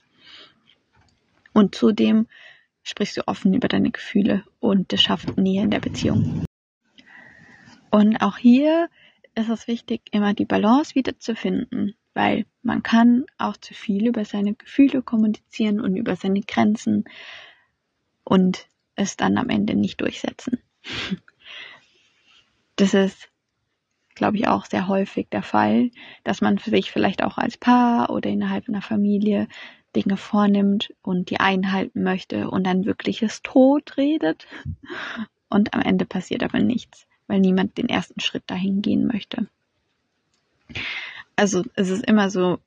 Und 1.53 1.75
zudem 1.75 2.27
sprichst 2.83 3.17
du 3.17 3.27
offen 3.27 3.55
über 3.55 3.69
deine 3.69 3.91
Gefühle 3.91 4.45
und 4.61 4.93
das 4.93 5.03
schafft 5.03 5.39
Nähe 5.39 5.63
in 5.63 5.71
der 5.71 5.81
Beziehung. 5.81 6.45
Und 7.91 8.21
auch 8.23 8.37
hier 8.37 8.89
ist 9.35 9.49
es 9.49 9.69
wichtig, 9.69 10.03
immer 10.11 10.35
die 10.35 10.45
Balance 10.45 10.95
wieder 10.95 11.19
zu 11.19 11.37
finden, 11.37 11.95
weil 12.15 12.47
man 12.63 12.83
kann 12.83 13.27
auch 13.39 13.57
zu 13.57 13.75
viel 13.75 14.07
über 14.07 14.25
seine 14.25 14.55
Gefühle 14.55 15.03
kommunizieren 15.03 15.81
und 15.81 15.97
über 15.97 16.17
seine 16.17 16.41
Grenzen 16.41 17.05
und 18.25 18.67
es 18.95 19.17
dann 19.17 19.39
am 19.39 19.51
Ende 19.51 19.75
nicht 19.75 20.01
durchsetzen. 20.01 20.59
Das 22.79 22.93
ist, 22.93 23.31
glaube 24.15 24.37
ich, 24.37 24.49
auch 24.49 24.67
sehr 24.67 24.87
häufig 24.87 25.29
der 25.31 25.43
Fall, 25.43 25.91
dass 26.25 26.43
man 26.43 26.59
für 26.59 26.69
sich 26.69 26.91
vielleicht 26.91 27.25
auch 27.25 27.39
als 27.39 27.57
Paar 27.57 28.11
oder 28.11 28.29
innerhalb 28.29 28.69
einer 28.69 28.83
Familie 28.83 29.49
Dinge 29.97 30.19
vornimmt 30.19 30.93
und 31.01 31.31
die 31.31 31.41
einhalten 31.41 32.03
möchte 32.03 32.51
und 32.51 32.65
dann 32.65 32.85
wirkliches 32.85 33.41
Tod 33.41 33.97
redet 33.97 34.47
und 35.49 35.73
am 35.73 35.81
Ende 35.81 36.05
passiert 36.05 36.43
aber 36.43 36.59
nichts 36.59 37.06
weil 37.27 37.41
niemand 37.41 37.79
den 37.79 37.89
ersten 37.89 38.21
Schritt 38.21 38.45
dahin 38.47 38.83
gehen 38.83 39.07
möchte. 39.07 39.49
Also 41.37 41.65
es 41.75 41.91
ist 41.91 42.05
immer 42.05 42.31
so, 42.31 42.59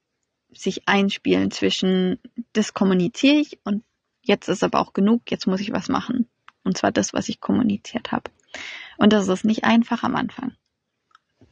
sich 0.52 0.88
einspielen 0.88 1.52
zwischen, 1.52 2.20
das 2.54 2.74
kommuniziere 2.74 3.36
ich 3.36 3.60
und 3.64 3.84
jetzt 4.22 4.48
ist 4.48 4.64
aber 4.64 4.80
auch 4.80 4.94
genug, 4.94 5.22
jetzt 5.30 5.48
muss 5.48 5.60
ich 5.62 5.72
was 5.72 5.90
machen. 5.90 6.28
Und 6.64 6.78
zwar 6.78 6.92
das, 6.92 7.14
was 7.14 7.30
ich 7.30 7.40
kommuniziert 7.40 8.12
habe. 8.12 8.30
Und 8.98 9.14
das 9.14 9.28
ist 9.28 9.46
nicht 9.46 9.64
einfach 9.64 10.04
am 10.04 10.16
Anfang, 10.16 10.54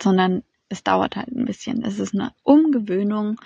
sondern 0.02 0.44
es 0.70 0.84
dauert 0.84 1.16
halt 1.16 1.30
ein 1.30 1.46
bisschen. 1.46 1.84
Es 1.84 2.00
ist 2.00 2.14
eine 2.14 2.34
Umgewöhnung 2.44 3.40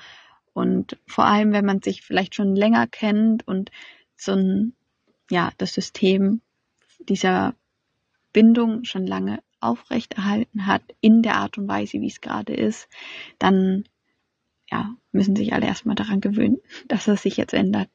und 0.54 0.98
vor 1.08 1.26
allem, 1.26 1.54
wenn 1.54 1.66
man 1.66 1.82
sich 1.82 2.02
vielleicht 2.02 2.36
schon 2.36 2.56
länger 2.56 2.88
kennt 2.88 3.48
und 3.48 3.72
so 4.18 4.34
ein, 4.34 4.74
ja, 5.30 5.52
das 5.58 5.74
System 5.74 6.42
dieser 7.00 7.56
Bindung 8.34 8.84
schon 8.84 9.06
lange 9.08 9.42
aufrechterhalten 9.62 10.68
hat 10.68 10.84
in 11.02 11.22
der 11.22 11.36
Art 11.36 11.58
und 11.58 11.68
Weise, 11.68 12.02
wie 12.02 12.08
es 12.08 12.22
gerade 12.22 12.54
ist, 12.54 12.90
dann 13.40 13.86
ja, 14.72 14.96
müssen 15.12 15.36
sich 15.36 15.54
alle 15.54 15.66
erstmal 15.66 15.96
daran 15.96 16.22
gewöhnen, 16.22 16.58
dass 16.88 17.08
es 17.08 17.22
sich 17.22 17.38
jetzt 17.38 17.54
ändert. 17.54 17.90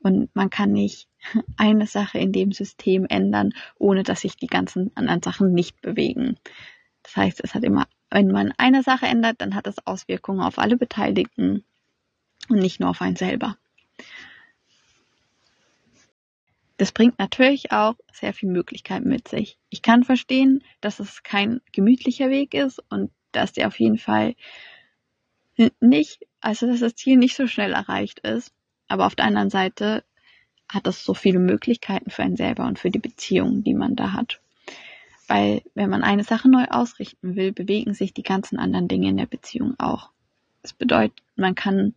Und 0.00 0.34
man 0.34 0.50
kann 0.50 0.72
nicht 0.72 1.08
eine 1.56 1.86
Sache 1.86 2.18
in 2.18 2.32
dem 2.32 2.52
System 2.52 3.06
ändern, 3.08 3.52
ohne 3.78 4.02
dass 4.02 4.22
sich 4.22 4.36
die 4.36 4.46
ganzen 4.46 4.90
anderen 4.96 5.22
Sachen 5.22 5.52
nicht 5.52 5.80
bewegen. 5.82 6.36
Das 7.02 7.16
heißt, 7.16 7.40
es 7.42 7.54
hat 7.54 7.64
immer, 7.64 7.86
wenn 8.10 8.28
man 8.28 8.52
eine 8.56 8.82
Sache 8.82 9.06
ändert, 9.06 9.40
dann 9.40 9.54
hat 9.54 9.66
es 9.66 9.86
Auswirkungen 9.86 10.40
auf 10.40 10.58
alle 10.58 10.76
Beteiligten 10.76 11.64
und 12.48 12.58
nicht 12.58 12.80
nur 12.80 12.90
auf 12.90 13.02
einen 13.02 13.16
selber. 13.16 13.56
Das 16.82 16.90
bringt 16.90 17.20
natürlich 17.20 17.70
auch 17.70 17.94
sehr 18.12 18.32
viel 18.32 18.48
Möglichkeiten 18.48 19.08
mit 19.08 19.28
sich. 19.28 19.56
Ich 19.70 19.82
kann 19.82 20.02
verstehen, 20.02 20.64
dass 20.80 20.98
es 20.98 21.22
kein 21.22 21.60
gemütlicher 21.70 22.28
Weg 22.28 22.54
ist 22.54 22.82
und 22.90 23.12
dass 23.30 23.52
der 23.52 23.68
auf 23.68 23.78
jeden 23.78 23.98
Fall 23.98 24.34
nicht, 25.78 26.26
also 26.40 26.66
dass 26.66 26.80
das 26.80 26.96
Ziel 26.96 27.18
nicht 27.18 27.36
so 27.36 27.46
schnell 27.46 27.72
erreicht 27.72 28.18
ist. 28.26 28.52
Aber 28.88 29.06
auf 29.06 29.14
der 29.14 29.26
anderen 29.26 29.48
Seite 29.48 30.02
hat 30.68 30.88
es 30.88 31.04
so 31.04 31.14
viele 31.14 31.38
Möglichkeiten 31.38 32.10
für 32.10 32.24
einen 32.24 32.34
selber 32.34 32.66
und 32.66 32.80
für 32.80 32.90
die 32.90 32.98
Beziehungen, 32.98 33.62
die 33.62 33.74
man 33.74 33.94
da 33.94 34.12
hat. 34.12 34.40
Weil 35.28 35.62
wenn 35.74 35.88
man 35.88 36.02
eine 36.02 36.24
Sache 36.24 36.50
neu 36.50 36.64
ausrichten 36.64 37.36
will, 37.36 37.52
bewegen 37.52 37.94
sich 37.94 38.12
die 38.12 38.24
ganzen 38.24 38.58
anderen 38.58 38.88
Dinge 38.88 39.08
in 39.08 39.18
der 39.18 39.26
Beziehung 39.26 39.78
auch. 39.78 40.10
Das 40.62 40.72
bedeutet, 40.72 41.22
man 41.36 41.54
kann 41.54 41.94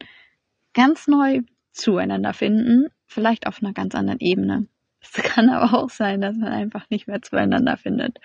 ganz 0.75 1.07
neu 1.07 1.41
zueinander 1.71 2.35
finden, 2.35 2.89
vielleicht 3.07 3.47
auf 3.47 3.63
einer 3.63 3.73
ganz 3.73 3.95
anderen 3.95 4.19
Ebene. 4.19 4.67
Es 5.13 5.23
kann 5.23 5.49
aber 5.49 5.77
auch 5.77 5.89
sein, 5.89 6.21
dass 6.21 6.35
man 6.35 6.51
einfach 6.51 6.89
nicht 6.89 7.07
mehr 7.07 7.21
zueinander 7.21 7.77
findet. 7.77 8.19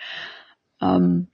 Ähm, 0.81 1.27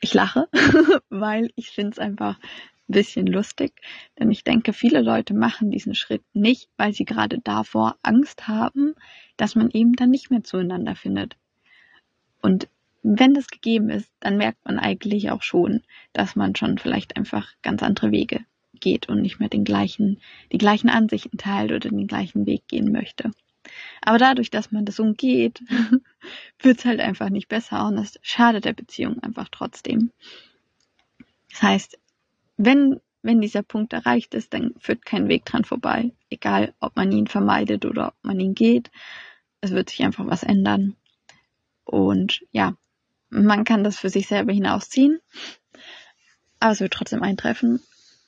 ich 0.00 0.14
lache, 0.14 0.48
weil 1.08 1.50
ich 1.56 1.70
finde 1.70 1.92
es 1.92 1.98
einfach 1.98 2.38
bisschen 2.86 3.26
lustig, 3.26 3.72
denn 4.18 4.30
ich 4.30 4.44
denke, 4.44 4.72
viele 4.72 5.00
Leute 5.00 5.34
machen 5.34 5.70
diesen 5.70 5.94
Schritt 5.94 6.22
nicht, 6.34 6.68
weil 6.76 6.92
sie 6.92 7.04
gerade 7.04 7.38
davor 7.38 7.96
Angst 8.02 8.46
haben, 8.46 8.94
dass 9.36 9.54
man 9.54 9.70
eben 9.70 9.94
dann 9.94 10.10
nicht 10.10 10.30
mehr 10.30 10.44
zueinander 10.44 10.94
findet. 10.94 11.36
Und 12.42 12.68
wenn 13.02 13.34
das 13.34 13.48
gegeben 13.48 13.90
ist, 13.90 14.10
dann 14.20 14.36
merkt 14.36 14.64
man 14.64 14.78
eigentlich 14.78 15.30
auch 15.30 15.42
schon, 15.42 15.82
dass 16.12 16.36
man 16.36 16.54
schon 16.56 16.78
vielleicht 16.78 17.16
einfach 17.16 17.52
ganz 17.62 17.82
andere 17.82 18.10
Wege 18.10 18.44
geht 18.80 19.08
und 19.08 19.22
nicht 19.22 19.40
mehr 19.40 19.48
den 19.48 19.64
gleichen, 19.64 20.20
die 20.52 20.58
gleichen 20.58 20.90
Ansichten 20.90 21.38
teilt 21.38 21.70
oder 21.70 21.88
den 21.88 22.06
gleichen 22.06 22.46
Weg 22.46 22.68
gehen 22.68 22.92
möchte. 22.92 23.30
Aber 24.02 24.18
dadurch, 24.18 24.50
dass 24.50 24.72
man 24.72 24.84
das 24.84 25.00
umgeht, 25.00 25.62
wird 26.60 26.78
es 26.78 26.84
halt 26.84 27.00
einfach 27.00 27.30
nicht 27.30 27.48
besser 27.48 27.86
und 27.86 27.98
es 27.98 28.18
schadet 28.22 28.64
der 28.64 28.72
Beziehung 28.72 29.22
einfach 29.22 29.48
trotzdem. 29.50 30.10
Das 31.50 31.62
heißt, 31.62 31.98
wenn, 32.56 33.00
wenn 33.22 33.40
dieser 33.40 33.62
Punkt 33.62 33.92
erreicht 33.92 34.34
ist, 34.34 34.52
dann 34.54 34.74
führt 34.78 35.04
kein 35.04 35.28
Weg 35.28 35.44
dran 35.44 35.64
vorbei. 35.64 36.12
Egal, 36.30 36.74
ob 36.80 36.96
man 36.96 37.12
ihn 37.12 37.26
vermeidet 37.26 37.84
oder 37.84 38.08
ob 38.08 38.14
man 38.22 38.40
ihn 38.40 38.54
geht. 38.54 38.90
Es 39.60 39.70
wird 39.70 39.90
sich 39.90 40.02
einfach 40.02 40.26
was 40.26 40.42
ändern. 40.42 40.96
Und 41.84 42.44
ja, 42.50 42.76
man 43.30 43.64
kann 43.64 43.84
das 43.84 43.98
für 43.98 44.08
sich 44.08 44.26
selber 44.26 44.52
hinausziehen. 44.52 45.20
Aber 46.60 46.72
es 46.72 46.80
wird 46.80 46.92
trotzdem 46.92 47.22
eintreffen. 47.22 47.80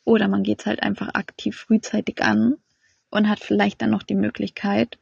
Oder 0.04 0.28
man 0.28 0.44
geht 0.44 0.60
es 0.60 0.66
halt 0.66 0.82
einfach 0.82 1.14
aktiv 1.14 1.56
frühzeitig 1.56 2.22
an 2.22 2.56
und 3.10 3.28
hat 3.28 3.40
vielleicht 3.40 3.82
dann 3.82 3.90
noch 3.90 4.02
die 4.02 4.14
Möglichkeit 4.14 4.98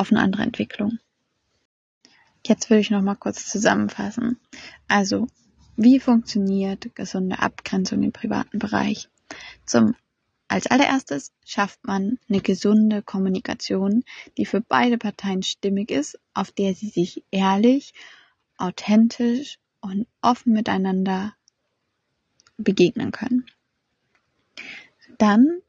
auf 0.00 0.10
eine 0.10 0.20
andere 0.20 0.42
Entwicklung. 0.42 0.98
Jetzt 2.46 2.70
will 2.70 2.78
ich 2.78 2.90
noch 2.90 3.02
mal 3.02 3.16
kurz 3.16 3.46
zusammenfassen. 3.46 4.40
Also 4.88 5.26
wie 5.76 6.00
funktioniert 6.00 6.94
gesunde 6.94 7.38
Abgrenzung 7.38 8.02
im 8.02 8.12
privaten 8.12 8.58
Bereich? 8.58 9.10
Zum 9.66 9.94
als 10.48 10.66
allererstes 10.66 11.32
schafft 11.44 11.84
man 11.84 12.18
eine 12.28 12.40
gesunde 12.40 13.02
Kommunikation, 13.02 14.02
die 14.36 14.46
für 14.46 14.60
beide 14.60 14.98
Parteien 14.98 15.42
stimmig 15.42 15.90
ist, 15.90 16.18
auf 16.34 16.50
der 16.50 16.74
sie 16.74 16.88
sich 16.88 17.22
ehrlich, 17.30 17.92
authentisch 18.56 19.58
und 19.80 20.08
offen 20.22 20.52
miteinander 20.54 21.34
begegnen 22.56 23.12
können. 23.12 23.46
Dann 25.18 25.60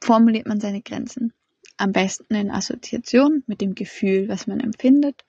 formuliert 0.00 0.46
man 0.46 0.60
seine 0.60 0.82
Grenzen. 0.82 1.32
Am 1.76 1.92
besten 1.92 2.34
in 2.34 2.50
Assoziation 2.50 3.42
mit 3.46 3.60
dem 3.60 3.74
Gefühl, 3.74 4.28
was 4.28 4.46
man 4.46 4.60
empfindet, 4.60 5.24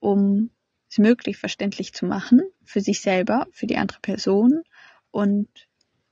um 0.00 0.50
es 0.90 0.98
möglich 0.98 1.38
verständlich 1.38 1.94
zu 1.94 2.06
machen 2.06 2.42
für 2.64 2.80
sich 2.80 3.00
selber, 3.00 3.46
für 3.52 3.66
die 3.66 3.76
andere 3.76 4.00
Person 4.00 4.62
und 5.10 5.48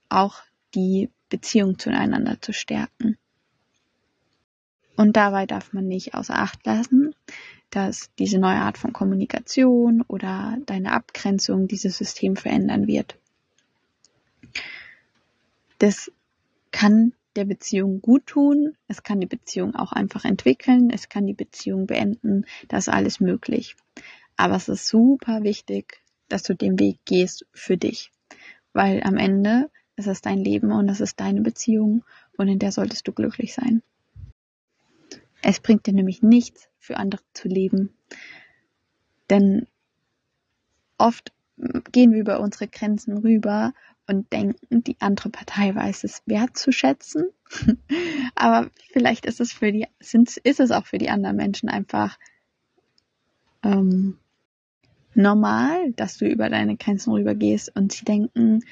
auch 0.09 0.43
die 0.75 1.11
Beziehung 1.29 1.79
zueinander 1.79 2.41
zu 2.41 2.53
stärken. 2.53 3.19
Und 4.97 5.17
dabei 5.17 5.47
darf 5.47 5.73
man 5.73 5.87
nicht 5.87 6.15
außer 6.15 6.35
Acht 6.35 6.65
lassen, 6.67 7.15
dass 7.71 8.11
diese 8.19 8.39
neue 8.39 8.57
Art 8.59 8.77
von 8.77 8.93
Kommunikation 8.93 10.03
oder 10.03 10.59
deine 10.67 10.93
Abgrenzung 10.93 11.69
dieses 11.69 11.97
System 11.97 12.37
verändern 12.37 12.87
wird. 12.87 13.17
Das 15.79 16.13
kann 16.73 17.13
der 17.37 17.45
Beziehung 17.45 18.01
gut 18.01 18.27
tun, 18.27 18.77
es 18.89 19.03
kann 19.03 19.21
die 19.21 19.27
Beziehung 19.27 19.75
auch 19.75 19.93
einfach 19.93 20.25
entwickeln, 20.25 20.91
es 20.91 21.09
kann 21.09 21.27
die 21.27 21.35
Beziehung 21.35 21.87
beenden, 21.87 22.45
das 22.69 22.89
ist 22.89 22.93
alles 22.93 23.21
möglich. 23.21 23.77
Aber 24.37 24.57
es 24.57 24.69
ist 24.69 24.89
super 24.89 25.43
wichtig, 25.43 26.03
dass 26.29 26.43
du 26.43 26.55
den 26.55 26.79
Weg 26.79 26.99
gehst 27.05 27.47
für 27.53 27.77
dich. 27.77 28.11
Weil 28.73 29.03
am 29.03 29.17
Ende 29.17 29.71
ist 29.97 30.07
es 30.07 30.23
dein 30.23 30.39
Leben 30.39 30.73
und 30.73 30.89
es 30.89 31.01
ist 31.01 31.21
deine 31.21 31.43
Beziehung 31.43 32.05
und 32.37 32.49
in 32.49 32.59
der 32.59 32.73
solltest 32.73 33.07
du 33.07 33.13
glücklich 33.13 33.55
sein. 33.55 33.83
Es 35.43 35.61
bringt 35.61 35.87
dir 35.87 35.95
nämlich 35.95 36.23
nichts, 36.23 36.69
für 36.79 36.97
andere 36.97 37.23
zu 37.33 37.49
leben. 37.49 37.95
Denn 39.29 39.67
oft 40.99 41.33
gehen 41.93 42.13
wir 42.13 42.21
über 42.21 42.41
unsere 42.41 42.69
Grenzen 42.69 43.19
rüber 43.19 43.73
und 44.11 44.33
denken, 44.33 44.83
die 44.83 44.97
andere 45.01 45.31
Partei 45.31 45.73
weiß 45.73 46.03
es 46.03 46.23
wertzuschätzen. 46.27 47.29
Aber 48.35 48.71
vielleicht 48.93 49.25
ist 49.25 49.41
es 49.41 49.53
für 49.53 49.71
die, 49.71 49.87
sind, 50.01 50.37
ist 50.39 50.59
es 50.59 50.73
auch 50.73 50.87
für 50.87 50.99
die 50.99 51.11
anderen 51.11 51.37
Menschen 51.37 51.69
einfach 51.69 52.19
ähm, 53.63 54.19
normal, 55.15 55.93
dass 55.93 56.19
du 56.19 56.27
über 56.27 56.51
deine 56.51 56.77
Grenzen 56.77 57.13
rübergehst 57.13 57.75
und 57.77 57.93
sie 57.93 58.05
denken, 58.05 58.65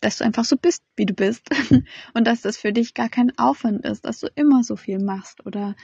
dass 0.00 0.18
du 0.18 0.24
einfach 0.24 0.44
so 0.44 0.56
bist, 0.56 0.82
wie 0.96 1.06
du 1.06 1.14
bist 1.14 1.48
und 2.14 2.26
dass 2.26 2.40
das 2.40 2.56
für 2.56 2.72
dich 2.72 2.94
gar 2.94 3.08
kein 3.08 3.38
Aufwand 3.38 3.84
ist, 3.86 4.04
dass 4.04 4.18
du 4.18 4.26
immer 4.34 4.64
so 4.64 4.74
viel 4.74 4.98
machst 4.98 5.46
oder 5.46 5.76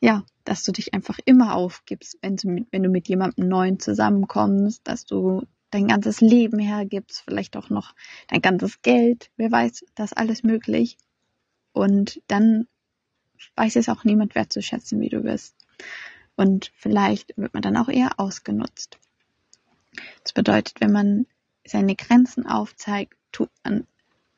ja, 0.00 0.24
dass 0.44 0.62
du 0.62 0.70
dich 0.70 0.94
einfach 0.94 1.18
immer 1.24 1.56
aufgibst, 1.56 2.18
wenn 2.22 2.36
du, 2.36 2.48
mit, 2.50 2.68
wenn 2.70 2.84
du 2.84 2.88
mit 2.88 3.08
jemandem 3.08 3.48
Neuen 3.48 3.80
zusammenkommst, 3.80 4.86
dass 4.86 5.04
du 5.04 5.42
dein 5.70 5.88
ganzes 5.88 6.20
Leben 6.20 6.58
hergibst, 6.58 7.22
vielleicht 7.22 7.56
auch 7.56 7.70
noch 7.70 7.94
dein 8.28 8.40
ganzes 8.40 8.80
Geld, 8.82 9.30
wer 9.36 9.50
weiß, 9.50 9.84
das 9.94 10.12
alles 10.12 10.42
möglich. 10.42 10.96
Und 11.72 12.20
dann 12.26 12.66
weiß 13.56 13.76
es 13.76 13.88
auch 13.88 14.04
niemand 14.04 14.34
wertzuschätzen, 14.34 15.00
wie 15.00 15.10
du 15.10 15.20
bist. 15.20 15.54
Und 16.36 16.72
vielleicht 16.76 17.36
wird 17.36 17.54
man 17.54 17.62
dann 17.62 17.76
auch 17.76 17.88
eher 17.88 18.18
ausgenutzt. 18.18 18.98
Das 20.22 20.32
bedeutet, 20.32 20.80
wenn 20.80 20.92
man 20.92 21.26
seine 21.64 21.96
Grenzen 21.96 22.46
aufzeigt, 22.46 23.14
tut 23.32 23.50
man 23.64 23.86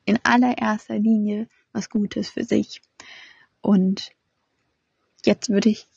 in 0.05 0.19
allererster 0.23 0.97
Linie 0.97 1.47
was 1.71 1.89
Gutes 1.89 2.29
für 2.29 2.43
sich. 2.43 2.81
Und 3.61 4.11
jetzt 5.25 5.49
würde 5.49 5.69
ich 5.69 5.87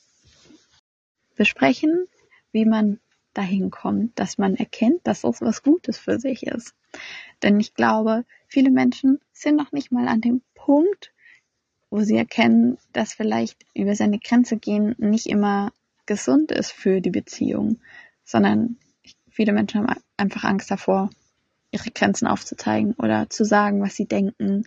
besprechen, 1.35 2.07
wie 2.53 2.65
man 2.65 3.01
dahin 3.35 3.71
kommt, 3.71 4.19
dass 4.19 4.39
man 4.39 4.55
erkennt, 4.55 5.07
dass 5.07 5.23
das 5.23 5.41
was 5.41 5.63
Gutes 5.63 5.99
für 5.99 6.19
sich 6.19 6.45
ist. 6.47 6.75
Denn 7.43 7.61
ich 7.61 7.75
glaube, 7.75 8.25
viele 8.47 8.71
Menschen 8.71 9.21
sind 9.33 9.57
noch 9.57 9.73
nicht 9.73 9.93
mal 9.93 10.09
an 10.09 10.21
dem 10.21 10.43
Punkt, 10.55 11.13
wo 11.91 12.01
sie 12.01 12.17
erkennen, 12.17 12.79
dass 12.93 13.15
vielleicht 13.15 13.65
über 13.75 13.95
seine 13.95 14.19
Grenze 14.19 14.57
gehen 14.57 14.95
nicht 14.99 15.27
immer 15.27 15.73
gesund 16.07 16.53
ist 16.53 16.73
für 16.73 17.01
die 17.01 17.11
Beziehung, 17.11 17.81
sondern 18.25 18.77
viele 19.31 19.53
Menschen 19.53 19.81
haben 19.81 20.01
einfach 20.17 20.45
Angst 20.45 20.71
davor, 20.71 21.11
ihre 21.71 21.91
Grenzen 21.91 22.27
aufzuzeigen 22.27 22.95
oder 22.95 23.29
zu 23.31 23.45
sagen, 23.45 23.83
was 23.83 23.97
sie 23.97 24.07
denken. 24.07 24.65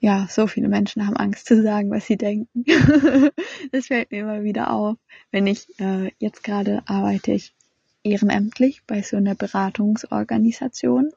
Ja, 0.00 0.26
so 0.30 0.46
viele 0.46 0.68
Menschen 0.68 1.06
haben 1.06 1.16
Angst 1.16 1.46
zu 1.46 1.60
sagen, 1.62 1.90
was 1.90 2.06
sie 2.06 2.16
denken. 2.16 2.64
das 3.72 3.86
fällt 3.88 4.10
mir 4.10 4.20
immer 4.20 4.44
wieder 4.44 4.70
auf. 4.70 4.96
Wenn 5.32 5.46
ich 5.46 5.66
äh, 5.80 6.12
jetzt 6.18 6.44
gerade 6.44 6.82
arbeite 6.86 7.32
ich 7.32 7.54
ehrenamtlich 8.04 8.82
bei 8.86 9.02
so 9.02 9.16
einer 9.16 9.34
Beratungsorganisation 9.34 11.10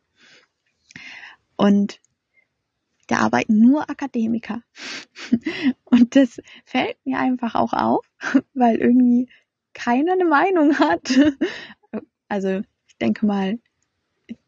und 1.56 2.00
da 3.08 3.18
arbeiten 3.18 3.60
nur 3.60 3.90
Akademiker. 3.90 4.64
Und 5.84 6.16
das 6.16 6.42
fällt 6.64 6.98
mir 7.06 7.20
einfach 7.20 7.56
auch 7.56 7.74
auf, 7.74 8.06
weil 8.54 8.78
irgendwie 8.78 9.28
keiner 9.74 10.14
eine 10.14 10.24
Meinung 10.26 10.80
hat. 10.80 11.12
Also 12.30 12.62
ich 12.88 12.98
denke 13.02 13.26
mal, 13.26 13.60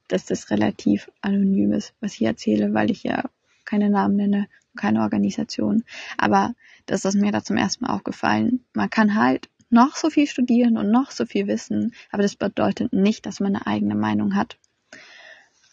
dass 0.07 0.25
das 0.25 0.49
relativ 0.49 1.11
anonym 1.19 1.73
ist, 1.73 1.93
was 1.99 2.13
ich 2.13 2.21
erzähle, 2.21 2.73
weil 2.73 2.89
ich 2.89 3.03
ja 3.03 3.29
keine 3.73 3.89
Namen 3.89 4.15
nenne, 4.15 4.47
keine 4.75 5.01
Organisation. 5.01 5.83
Aber 6.19 6.53
das 6.85 7.05
ist 7.05 7.15
mir 7.15 7.31
da 7.31 7.43
zum 7.43 7.57
ersten 7.57 7.85
Mal 7.85 7.93
aufgefallen. 7.93 8.63
Man 8.73 8.91
kann 8.91 9.15
halt 9.15 9.49
noch 9.71 9.95
so 9.95 10.11
viel 10.11 10.27
studieren 10.27 10.77
und 10.77 10.91
noch 10.91 11.09
so 11.09 11.25
viel 11.25 11.47
wissen, 11.47 11.91
aber 12.11 12.21
das 12.21 12.35
bedeutet 12.35 12.93
nicht, 12.93 13.25
dass 13.25 13.39
man 13.39 13.55
eine 13.55 13.65
eigene 13.65 13.95
Meinung 13.95 14.35
hat. 14.35 14.59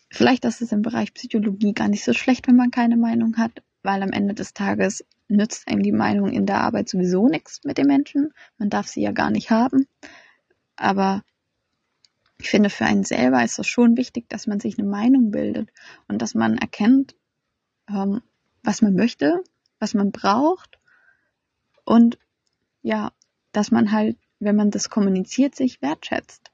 Vielleicht 0.09 0.47
ist 0.47 0.63
es 0.63 0.73
im 0.73 0.81
Bereich 0.81 1.13
Psychologie 1.13 1.75
gar 1.75 1.89
nicht 1.89 2.03
so 2.03 2.15
schlecht, 2.15 2.49
wenn 2.49 2.57
man 2.57 2.71
keine 2.71 2.97
Meinung 2.97 3.37
hat, 3.37 3.63
weil 3.83 4.03
am 4.03 4.13
Ende 4.13 4.33
des 4.33 4.55
Tages 4.55 5.05
nützt 5.29 5.69
einem 5.69 5.83
die 5.83 5.93
Meinung 5.93 6.31
in 6.31 6.47
der 6.47 6.63
Arbeit 6.63 6.89
sowieso 6.89 7.29
nichts 7.29 7.61
mit 7.65 7.77
den 7.77 7.87
Menschen. 7.87 8.33
Man 8.57 8.71
darf 8.71 8.87
sie 8.87 9.03
ja 9.03 9.13
gar 9.13 9.31
nicht 9.31 9.51
haben. 9.51 9.87
Aber 10.75 11.23
ich 12.39 12.49
finde, 12.49 12.71
für 12.71 12.87
einen 12.87 13.05
selber 13.05 13.45
ist 13.45 13.59
es 13.59 13.67
schon 13.67 13.99
wichtig, 13.99 14.27
dass 14.31 14.47
man 14.47 14.59
sich 14.59 14.79
eine 14.79 14.89
Meinung 14.89 15.31
bildet 15.31 15.69
und 16.09 16.23
dass 16.23 16.35
man 16.35 16.57
erkennt, 16.57 17.15
ähm, 17.93 18.23
was 18.63 18.83
man 18.83 18.95
möchte, 18.95 19.43
was 19.79 19.95
man 19.95 20.11
braucht 20.13 20.79
und 21.85 22.19
ja, 22.83 23.13
dass 23.53 23.71
man 23.71 23.93
halt, 23.93 24.17
wenn 24.39 24.57
man 24.57 24.71
das 24.71 24.91
kommuniziert, 24.91 25.55
sich 25.55 25.83
wertschätzt. 25.83 26.51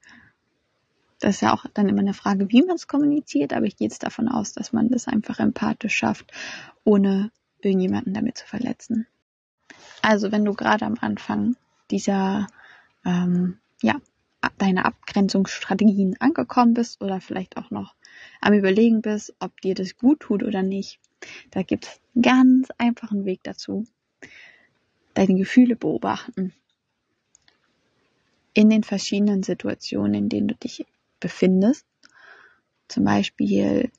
Das 1.21 1.37
ist 1.37 1.41
ja 1.41 1.55
auch 1.55 1.65
dann 1.73 1.89
immer 1.89 2.01
eine 2.01 2.15
Frage, 2.15 2.51
wie 2.51 2.63
man 2.63 2.77
es 2.77 2.89
kommuniziert, 2.89 3.53
aber 3.53 3.67
ich 3.67 3.77
gehe 3.77 3.89
jetzt 3.89 4.03
davon 4.03 4.29
aus, 4.29 4.53
dass 4.53 4.73
man 4.73 4.89
das 4.89 5.09
einfach 5.09 5.39
empathisch 5.39 5.95
schafft, 5.95 6.33
ohne 6.85 7.31
irgendjemanden 7.61 8.13
damit 8.13 8.39
zu 8.39 8.47
verletzen. 8.47 9.07
Also 10.03 10.31
wenn 10.31 10.45
du 10.45 10.53
gerade 10.55 10.85
am 10.85 10.97
Anfang 11.01 11.57
dieser 11.91 12.47
ähm, 13.05 13.59
ja, 13.83 14.01
deine 14.59 14.85
Abgrenzungsstrategien 14.85 16.17
angekommen 16.21 16.75
bist 16.75 17.01
oder 17.01 17.21
vielleicht 17.21 17.57
auch 17.57 17.71
noch 17.71 17.95
am 18.41 18.53
Überlegen 18.53 19.03
bist, 19.03 19.35
ob 19.39 19.61
dir 19.61 19.75
das 19.75 19.97
gut 19.97 20.21
tut 20.21 20.43
oder 20.43 20.63
nicht. 20.63 21.01
Da 21.51 21.63
gibt 21.63 21.87
es 21.87 22.01
einen 22.15 22.23
ganz 22.23 22.69
einfachen 22.79 23.25
Weg 23.25 23.41
dazu. 23.43 23.87
Deine 25.15 25.35
Gefühle 25.35 25.77
beobachten. 25.77 26.53
In 28.55 28.71
den 28.71 28.85
verschiedenen 28.85 29.43
Situationen, 29.43 30.15
in 30.15 30.29
denen 30.29 30.49
du 30.49 30.55
dich 30.55 30.87
befindest. 31.21 31.87
Zum 32.89 33.05
Beispiel 33.05 33.91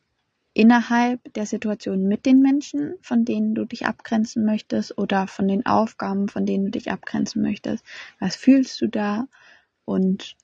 innerhalb 0.53 1.21
der 1.33 1.45
Situation 1.45 2.07
mit 2.07 2.25
den 2.25 2.41
Menschen, 2.41 2.95
von 3.01 3.25
denen 3.25 3.53
du 3.53 3.65
dich 3.65 3.85
abgrenzen 3.85 4.43
möchtest 4.43 4.97
oder 4.97 5.27
von 5.27 5.47
den 5.47 5.67
Aufgaben, 5.67 6.29
von 6.29 6.47
denen 6.47 6.65
du 6.65 6.71
dich 6.71 6.91
abgrenzen 6.91 7.43
möchtest. 7.43 7.83
Was 8.19 8.35
fühlst 8.35 8.81
du 8.81 8.87
da? 8.87 9.27
Und 9.85 10.35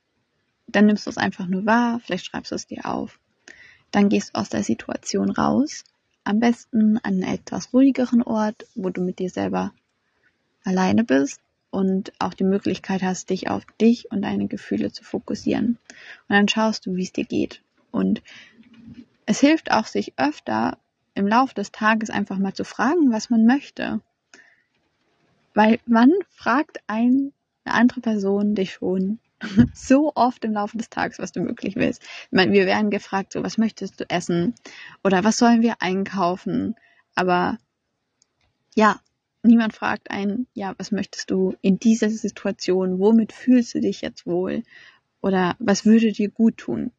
dann 0.68 0.86
nimmst 0.86 1.08
du 1.08 1.10
es 1.10 1.18
einfach 1.18 1.48
nur 1.48 1.66
wahr, 1.66 2.00
vielleicht 2.00 2.26
schreibst 2.26 2.52
du 2.52 2.56
es 2.56 2.68
dir 2.68 2.86
auf. 2.86 3.20
Dann 3.90 4.10
gehst 4.10 4.30
du 4.30 4.40
aus 4.40 4.50
der 4.50 4.64
Situation 4.64 5.32
raus, 5.32 5.84
am 6.24 6.40
besten 6.40 6.98
an 6.98 7.24
einen 7.24 7.24
etwas 7.24 7.74
ruhigeren 7.74 8.22
Ort, 8.22 8.66
wo 8.76 8.90
du 8.90 9.02
mit 9.02 9.20
dir 9.20 9.30
selber 9.30 9.74
alleine 10.64 11.04
bist 11.04 11.42
und 11.70 12.14
auch 12.20 12.34
die 12.34 12.44
Möglichkeit 12.44 13.02
hast, 13.02 13.30
dich 13.30 13.50
auf 13.50 13.66
dich 13.82 14.12
und 14.12 14.22
deine 14.22 14.48
Gefühle 14.48 14.92
zu 14.92 15.04
fokussieren. 15.04 15.78
Und 16.28 16.36
dann 16.36 16.48
schaust 16.48 16.86
du, 16.86 16.96
wie 16.96 17.04
es 17.04 17.12
dir 17.12 17.26
geht. 17.26 17.62
Und 17.92 18.22
es 19.26 19.40
hilft 19.40 19.72
auch, 19.72 19.86
sich 19.86 20.14
öfter 20.18 20.78
im 21.16 21.28
Laufe 21.28 21.56
des 21.56 21.72
Tages 21.72 22.10
einfach 22.10 22.38
mal 22.38 22.54
zu 22.54 22.64
fragen, 22.64 23.12
was 23.12 23.30
man 23.30 23.46
möchte. 23.46 24.02
Weil 25.54 25.80
wann 25.86 26.12
fragt 26.30 26.80
ein, 26.88 27.34
eine 27.66 27.76
andere 27.76 28.02
Person 28.02 28.56
dich 28.56 28.74
schon 28.74 29.20
so 29.74 30.12
oft 30.16 30.44
im 30.46 30.54
Laufe 30.54 30.78
des 30.78 30.90
Tages, 30.90 31.20
was 31.20 31.32
du 31.32 31.46
wirklich 31.46 31.76
willst. 31.76 32.02
Ich 32.04 32.32
meine, 32.32 32.52
wir 32.52 32.66
werden 32.66 32.90
gefragt, 32.90 33.34
so, 33.34 33.44
was 33.44 33.58
möchtest 33.58 34.00
du 34.00 34.10
essen? 34.10 34.56
Oder 35.04 35.24
was 35.24 35.38
sollen 35.38 35.62
wir 35.62 35.82
einkaufen? 35.82 36.76
Aber 37.16 37.58
ja, 38.76 39.00
niemand 39.44 39.74
fragt 39.74 40.12
einen, 40.12 40.48
ja, 40.54 40.74
was 40.78 40.92
möchtest 40.92 41.32
du 41.32 41.56
in 41.62 41.80
dieser 41.80 42.10
Situation? 42.10 43.00
Womit 43.00 43.34
fühlst 43.34 43.74
du 43.76 43.82
dich 43.82 44.02
jetzt 44.02 44.26
wohl? 44.26 44.64
Oder 45.22 45.56
was 45.60 45.86
würde 45.86 46.12
dir 46.12 46.30
gut 46.30 46.58
tun? 46.58 46.92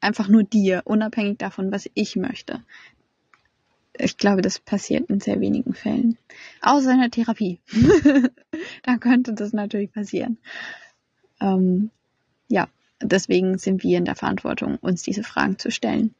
einfach 0.00 0.28
nur 0.28 0.44
dir, 0.44 0.82
unabhängig 0.84 1.38
davon, 1.38 1.72
was 1.72 1.90
ich 1.94 2.16
möchte. 2.16 2.62
Ich 3.98 4.18
glaube, 4.18 4.42
das 4.42 4.58
passiert 4.58 5.08
in 5.08 5.20
sehr 5.20 5.40
wenigen 5.40 5.74
Fällen. 5.74 6.18
Außer 6.60 6.92
in 6.92 7.00
der 7.00 7.10
Therapie. 7.10 7.60
da 8.82 8.98
könnte 8.98 9.32
das 9.32 9.52
natürlich 9.52 9.90
passieren. 9.90 10.38
Ähm, 11.40 11.90
ja, 12.48 12.68
deswegen 13.00 13.58
sind 13.58 13.82
wir 13.82 13.98
in 13.98 14.04
der 14.04 14.14
Verantwortung, 14.14 14.76
uns 14.76 15.02
diese 15.02 15.22
Fragen 15.22 15.58
zu 15.58 15.70
stellen. 15.70 16.14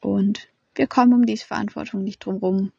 Und 0.00 0.48
wir 0.74 0.86
kommen 0.86 1.12
um 1.12 1.26
diese 1.26 1.46
Verantwortung 1.46 2.02
nicht 2.02 2.24
drum 2.24 2.36
rum. 2.36 2.72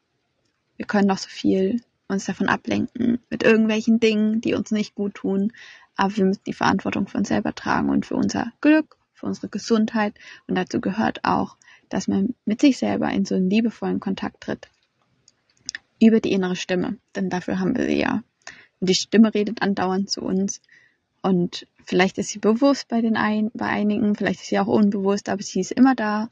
Wir 0.78 0.86
können 0.86 1.08
noch 1.08 1.18
so 1.18 1.30
viel 1.30 1.82
uns 2.08 2.26
davon 2.26 2.50
ablenken 2.50 3.20
mit 3.30 3.44
irgendwelchen 3.44 4.00
Dingen, 4.00 4.42
die 4.42 4.54
uns 4.54 4.72
nicht 4.72 4.96
gut 4.96 5.16
tun. 5.16 5.54
Aber 5.96 6.16
wir 6.18 6.26
müssen 6.26 6.44
die 6.48 6.54
Verantwortung 6.54 7.08
für 7.08 7.18
uns 7.18 7.28
selber 7.28 7.54
tragen 7.54 7.90
und 7.90 8.06
für 8.06 8.16
unser 8.16 8.52
Glück 8.62 8.98
für 9.24 9.28
unsere 9.28 9.48
Gesundheit 9.48 10.16
und 10.48 10.56
dazu 10.56 10.82
gehört 10.82 11.24
auch, 11.24 11.56
dass 11.88 12.10
man 12.10 12.36
mit 12.46 12.60
sich 12.60 12.78
selber 12.78 13.10
in 13.10 13.24
so 13.24 13.36
einen 13.36 13.50
liebevollen 13.50 14.02
Kontakt 14.02 14.42
tritt. 14.42 14.70
Über 16.02 16.20
die 16.20 16.34
innere 16.34 16.58
Stimme, 16.58 16.98
denn 17.16 17.30
dafür 17.30 17.60
haben 17.60 17.78
wir 17.78 17.86
sie 17.86 18.00
ja. 18.00 18.24
Und 18.82 18.90
die 18.90 18.96
Stimme 18.96 19.34
redet 19.34 19.62
andauernd 19.62 20.10
zu 20.10 20.22
uns 20.22 20.62
und 21.24 21.68
vielleicht 21.84 22.20
ist 22.20 22.30
sie 22.30 22.40
bewusst 22.40 22.88
bei 22.88 23.02
den 23.02 23.18
ein, 23.18 23.50
bei 23.56 23.66
einigen, 23.66 24.16
vielleicht 24.16 24.42
ist 24.42 24.50
sie 24.50 24.60
auch 24.60 24.68
unbewusst, 24.68 25.30
aber 25.30 25.42
sie 25.42 25.60
ist 25.62 25.72
immer 25.72 25.96
da 25.96 26.30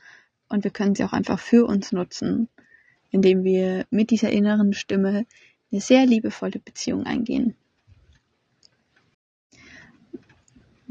und 0.50 0.64
wir 0.64 0.72
können 0.72 0.94
sie 0.94 1.04
auch 1.04 1.14
einfach 1.14 1.40
für 1.40 1.66
uns 1.66 1.92
nutzen, 1.92 2.48
indem 3.10 3.44
wir 3.44 3.86
mit 3.90 4.12
dieser 4.12 4.30
inneren 4.30 4.74
Stimme 4.74 5.26
eine 5.72 5.82
sehr 5.82 6.06
liebevolle 6.06 6.60
Beziehung 6.60 7.06
eingehen. 7.06 7.56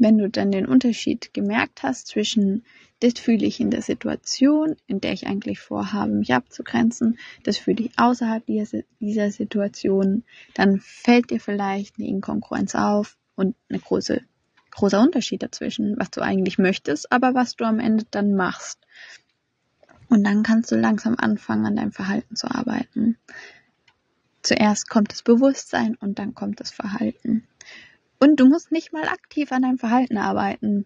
wenn 0.01 0.17
du 0.17 0.29
dann 0.29 0.51
den 0.51 0.65
Unterschied 0.65 1.31
gemerkt 1.31 1.83
hast 1.83 2.07
zwischen 2.07 2.65
das 3.01 3.13
fühle 3.13 3.45
ich 3.45 3.59
in 3.59 3.71
der 3.71 3.81
Situation, 3.81 4.75
in 4.85 4.99
der 4.99 5.13
ich 5.13 5.25
eigentlich 5.25 5.59
vorhabe, 5.59 6.11
mich 6.11 6.33
abzugrenzen, 6.33 7.17
das 7.43 7.57
fühle 7.57 7.85
ich 7.85 7.97
außerhalb 7.97 8.43
dieser 8.45 9.31
Situation, 9.31 10.23
dann 10.53 10.79
fällt 10.79 11.31
dir 11.31 11.39
vielleicht 11.39 11.97
eine 11.97 12.07
Inkongruenz 12.07 12.75
auf 12.75 13.17
und 13.41 13.55
ein 13.69 13.81
große, 13.81 14.21
großer 14.71 15.01
Unterschied 15.01 15.43
dazwischen, 15.43 15.95
was 15.97 16.11
du 16.11 16.21
eigentlich 16.21 16.57
möchtest, 16.57 17.11
aber 17.11 17.33
was 17.33 17.55
du 17.55 17.65
am 17.65 17.79
Ende 17.79 18.05
dann 18.11 18.35
machst. 18.35 18.79
Und 20.09 20.23
dann 20.23 20.43
kannst 20.43 20.71
du 20.71 20.75
langsam 20.75 21.15
anfangen, 21.17 21.65
an 21.65 21.75
deinem 21.75 21.91
Verhalten 21.91 22.35
zu 22.35 22.49
arbeiten. 22.49 23.17
Zuerst 24.43 24.89
kommt 24.89 25.11
das 25.11 25.23
Bewusstsein 25.23 25.95
und 25.95 26.19
dann 26.19 26.33
kommt 26.33 26.59
das 26.59 26.71
Verhalten. 26.71 27.47
Und 28.19 28.39
du 28.39 28.45
musst 28.47 28.71
nicht 28.71 28.93
mal 28.93 29.07
aktiv 29.07 29.51
an 29.51 29.63
deinem 29.63 29.77
Verhalten 29.77 30.17
arbeiten. 30.17 30.85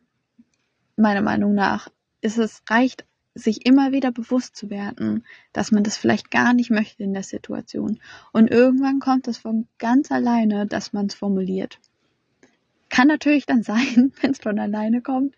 Meiner 0.96 1.22
Meinung 1.22 1.54
nach 1.54 1.90
ist 2.22 2.38
es 2.38 2.62
reicht, 2.70 3.06
sich 3.34 3.66
immer 3.66 3.92
wieder 3.92 4.12
bewusst 4.12 4.56
zu 4.56 4.70
werden, 4.70 5.26
dass 5.52 5.72
man 5.72 5.84
das 5.84 5.98
vielleicht 5.98 6.32
gar 6.32 6.54
nicht 6.54 6.72
möchte 6.72 7.04
in 7.04 7.14
der 7.14 7.24
Situation. 7.24 8.00
Und 8.32 8.50
irgendwann 8.50 9.00
kommt 9.00 9.28
es 9.28 9.38
von 9.38 9.68
ganz 9.78 10.12
alleine, 10.12 10.66
dass 10.66 10.94
man 10.94 11.08
es 11.08 11.16
formuliert. 11.16 11.80
Kann 12.96 13.10
natürlich 13.10 13.46
dann 13.46 13.62
sein, 13.62 14.14
wenn 14.22 14.32
es 14.32 14.40
von 14.40 14.58
alleine 14.58 15.02
kommt, 15.02 15.36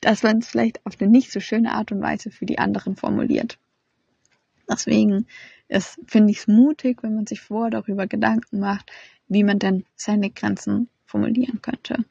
dass 0.00 0.22
man 0.22 0.38
es 0.38 0.48
vielleicht 0.48 0.86
auf 0.86 0.94
eine 1.00 1.10
nicht 1.10 1.32
so 1.32 1.40
schöne 1.40 1.72
Art 1.72 1.90
und 1.90 2.00
Weise 2.00 2.30
für 2.30 2.46
die 2.46 2.60
anderen 2.60 2.94
formuliert. 2.94 3.58
Deswegen 4.70 5.26
finde 6.06 6.30
ich 6.30 6.38
es 6.38 6.46
mutig, 6.46 7.02
wenn 7.02 7.16
man 7.16 7.26
sich 7.26 7.40
vor 7.40 7.70
darüber 7.70 8.06
Gedanken 8.06 8.60
macht, 8.60 8.92
wie 9.26 9.42
man 9.42 9.58
denn 9.58 9.86
seine 9.96 10.30
Grenzen 10.30 10.88
formulieren 11.04 11.60
könnte. 11.62 12.04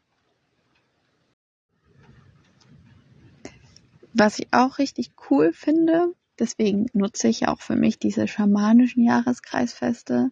Was 4.11 4.37
ich 4.37 4.47
auch 4.51 4.79
richtig 4.79 5.11
cool 5.29 5.53
finde, 5.53 6.13
deswegen 6.39 6.87
nutze 6.91 7.29
ich 7.29 7.47
auch 7.47 7.61
für 7.61 7.77
mich 7.77 7.99
diese 7.99 8.27
schamanischen 8.27 9.05
Jahreskreisfeste 9.05 10.29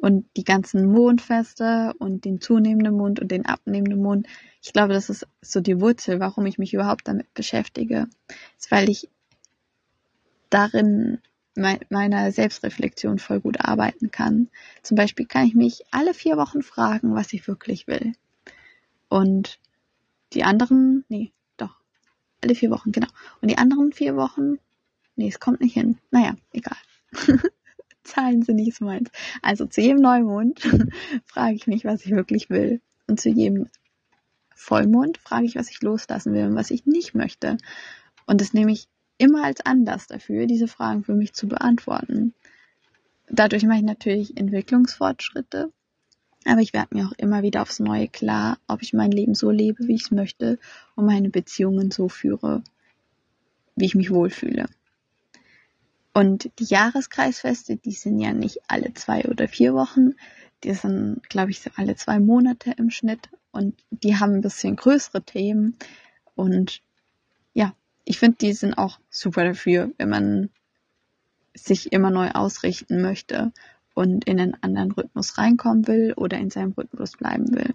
und 0.00 0.26
die 0.36 0.44
ganzen 0.44 0.90
Mondfeste 0.90 1.92
und 1.98 2.24
den 2.24 2.40
zunehmenden 2.40 2.96
Mond 2.96 3.20
und 3.20 3.30
den 3.30 3.46
abnehmenden 3.46 4.02
Mond. 4.02 4.26
Ich 4.62 4.72
glaube, 4.72 4.94
das 4.94 5.10
ist 5.10 5.26
so 5.42 5.60
die 5.60 5.80
Wurzel, 5.80 6.20
warum 6.20 6.46
ich 6.46 6.58
mich 6.58 6.72
überhaupt 6.72 7.06
damit 7.06 7.32
beschäftige. 7.34 8.08
ist, 8.58 8.70
weil 8.70 8.88
ich 8.88 9.08
darin 10.48 11.18
meiner 11.54 12.32
Selbstreflexion 12.32 13.18
voll 13.18 13.40
gut 13.40 13.60
arbeiten 13.60 14.10
kann. 14.10 14.48
Zum 14.82 14.96
Beispiel 14.96 15.26
kann 15.26 15.46
ich 15.46 15.54
mich 15.54 15.84
alle 15.90 16.14
vier 16.14 16.36
Wochen 16.36 16.62
fragen, 16.62 17.14
was 17.14 17.32
ich 17.32 17.46
wirklich 17.46 17.86
will. 17.86 18.14
Und 19.08 19.58
die 20.32 20.44
anderen, 20.44 21.04
nee, 21.08 21.32
doch, 21.56 21.76
alle 22.42 22.54
vier 22.54 22.70
Wochen, 22.70 22.92
genau. 22.92 23.08
Und 23.42 23.50
die 23.50 23.58
anderen 23.58 23.92
vier 23.92 24.16
Wochen, 24.16 24.58
nee, 25.16 25.28
es 25.28 25.40
kommt 25.40 25.60
nicht 25.60 25.74
hin. 25.74 25.98
Naja, 26.10 26.36
egal. 26.52 26.76
Zahlen 28.10 28.42
sind 28.42 28.56
nicht 28.56 28.80
meins. 28.80 29.10
Also 29.42 29.66
zu 29.66 29.80
jedem 29.80 30.00
Neumond 30.02 30.60
frage 31.26 31.54
ich 31.54 31.66
mich, 31.66 31.84
was 31.84 32.04
ich 32.04 32.12
wirklich 32.12 32.50
will. 32.50 32.80
Und 33.06 33.20
zu 33.20 33.28
jedem 33.28 33.66
Vollmond 34.54 35.18
frage 35.18 35.46
ich, 35.46 35.56
was 35.56 35.70
ich 35.70 35.80
loslassen 35.80 36.34
will 36.34 36.46
und 36.46 36.54
was 36.54 36.70
ich 36.70 36.86
nicht 36.86 37.14
möchte. 37.14 37.56
Und 38.26 38.40
das 38.40 38.52
nehme 38.52 38.72
ich 38.72 38.88
immer 39.18 39.44
als 39.44 39.60
Anlass 39.60 40.06
dafür, 40.06 40.46
diese 40.46 40.68
Fragen 40.68 41.04
für 41.04 41.14
mich 41.14 41.32
zu 41.32 41.48
beantworten. 41.48 42.34
Dadurch 43.28 43.64
mache 43.64 43.78
ich 43.78 43.84
natürlich 43.84 44.36
Entwicklungsfortschritte, 44.36 45.72
aber 46.44 46.60
ich 46.60 46.72
werde 46.72 46.94
mir 46.94 47.06
auch 47.06 47.12
immer 47.18 47.42
wieder 47.42 47.62
aufs 47.62 47.80
Neue 47.80 48.08
klar, 48.08 48.58
ob 48.66 48.82
ich 48.82 48.92
mein 48.92 49.12
Leben 49.12 49.34
so 49.34 49.50
lebe, 49.50 49.86
wie 49.86 49.94
ich 49.94 50.02
es 50.02 50.10
möchte 50.10 50.58
und 50.94 51.06
meine 51.06 51.30
Beziehungen 51.30 51.90
so 51.90 52.08
führe, 52.08 52.62
wie 53.76 53.84
ich 53.84 53.94
mich 53.94 54.10
wohlfühle. 54.10 54.66
Und 56.20 56.50
die 56.58 56.64
Jahreskreisfeste, 56.64 57.76
die 57.76 57.92
sind 57.92 58.20
ja 58.20 58.34
nicht 58.34 58.58
alle 58.68 58.92
zwei 58.92 59.24
oder 59.24 59.48
vier 59.48 59.72
Wochen, 59.72 60.16
die 60.64 60.74
sind, 60.74 61.26
glaube 61.30 61.50
ich, 61.50 61.62
so 61.62 61.70
alle 61.76 61.96
zwei 61.96 62.20
Monate 62.20 62.72
im 62.72 62.90
Schnitt 62.90 63.30
und 63.52 63.82
die 63.90 64.18
haben 64.18 64.34
ein 64.34 64.40
bisschen 64.42 64.76
größere 64.76 65.22
Themen 65.22 65.78
und 66.34 66.82
ja, 67.54 67.74
ich 68.04 68.18
finde, 68.18 68.36
die 68.36 68.52
sind 68.52 68.76
auch 68.76 69.00
super 69.08 69.44
dafür, 69.44 69.92
wenn 69.96 70.10
man 70.10 70.50
sich 71.54 71.90
immer 71.90 72.10
neu 72.10 72.32
ausrichten 72.32 73.00
möchte 73.00 73.50
und 73.94 74.26
in 74.26 74.38
einen 74.38 74.62
anderen 74.62 74.92
Rhythmus 74.92 75.38
reinkommen 75.38 75.86
will 75.86 76.12
oder 76.18 76.36
in 76.36 76.50
seinem 76.50 76.72
Rhythmus 76.72 77.12
bleiben 77.12 77.50
will. 77.54 77.72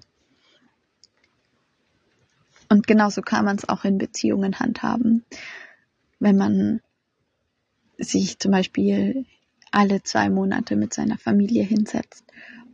Und 2.70 2.86
genauso 2.86 3.24
kann 3.24 3.46
man 3.46 3.56
es 3.56 3.68
auch 3.68 3.86
in 3.86 3.98
Beziehungen 3.98 4.60
handhaben. 4.60 5.26
Wenn 6.20 6.38
man 6.38 6.82
sich 7.98 8.40
zum 8.40 8.52
Beispiel 8.52 9.26
alle 9.72 10.04
zwei 10.04 10.30
Monate 10.30 10.76
mit 10.76 10.94
seiner 10.94 11.18
Familie 11.18 11.64
hinsetzt 11.64 12.24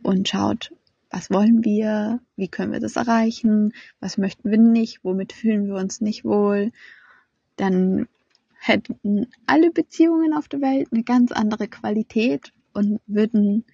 und 0.02 0.28
schaut, 0.28 0.72
was 1.10 1.30
wollen 1.30 1.64
wir, 1.64 2.20
wie 2.36 2.48
können 2.48 2.72
wir 2.72 2.80
das 2.80 2.96
erreichen, 2.96 3.72
was 4.00 4.18
möchten 4.18 4.50
wir 4.50 4.58
nicht, 4.58 5.00
womit 5.02 5.32
fühlen 5.32 5.66
wir 5.66 5.74
uns 5.74 6.00
nicht 6.00 6.24
wohl, 6.24 6.72
dann 7.56 8.08
hätten 8.58 9.26
alle 9.46 9.70
Beziehungen 9.70 10.32
auf 10.32 10.48
der 10.48 10.60
Welt 10.60 10.88
eine 10.92 11.02
ganz 11.02 11.32
andere 11.32 11.68
Qualität 11.68 12.52
und 12.72 13.00
würden 13.06 13.64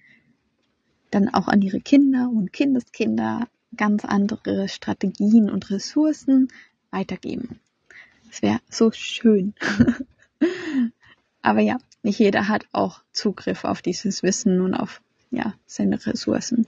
dann 1.11 1.29
auch 1.29 1.47
an 1.47 1.61
ihre 1.61 1.79
Kinder 1.79 2.29
und 2.29 2.51
Kindeskinder 2.51 3.47
ganz 3.77 4.03
andere 4.03 4.67
Strategien 4.67 5.49
und 5.49 5.69
Ressourcen 5.69 6.49
weitergeben. 6.91 7.59
Es 8.29 8.41
wäre 8.41 8.59
so 8.69 8.91
schön. 8.91 9.53
Aber 11.41 11.61
ja, 11.61 11.77
nicht 12.03 12.19
jeder 12.19 12.47
hat 12.47 12.65
auch 12.71 13.01
Zugriff 13.11 13.63
auf 13.63 13.81
dieses 13.81 14.23
Wissen 14.23 14.61
und 14.61 14.73
auf 14.73 15.01
ja, 15.31 15.53
seine 15.65 16.05
Ressourcen. 16.05 16.67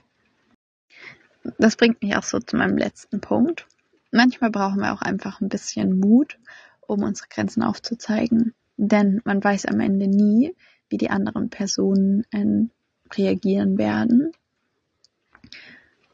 Das 1.58 1.76
bringt 1.76 2.02
mich 2.02 2.16
auch 2.16 2.22
so 2.22 2.38
zu 2.38 2.56
meinem 2.56 2.76
letzten 2.76 3.20
Punkt. 3.20 3.66
Manchmal 4.12 4.50
brauchen 4.50 4.80
wir 4.80 4.92
auch 4.92 5.02
einfach 5.02 5.40
ein 5.40 5.48
bisschen 5.48 5.98
Mut, 5.98 6.38
um 6.80 7.02
unsere 7.02 7.28
Grenzen 7.28 7.62
aufzuzeigen. 7.62 8.54
Denn 8.76 9.20
man 9.24 9.42
weiß 9.42 9.66
am 9.66 9.80
Ende 9.80 10.06
nie, 10.06 10.54
wie 10.88 10.98
die 10.98 11.10
anderen 11.10 11.50
Personen 11.50 12.24
äh, 12.30 12.68
reagieren 13.14 13.78
werden. 13.78 14.32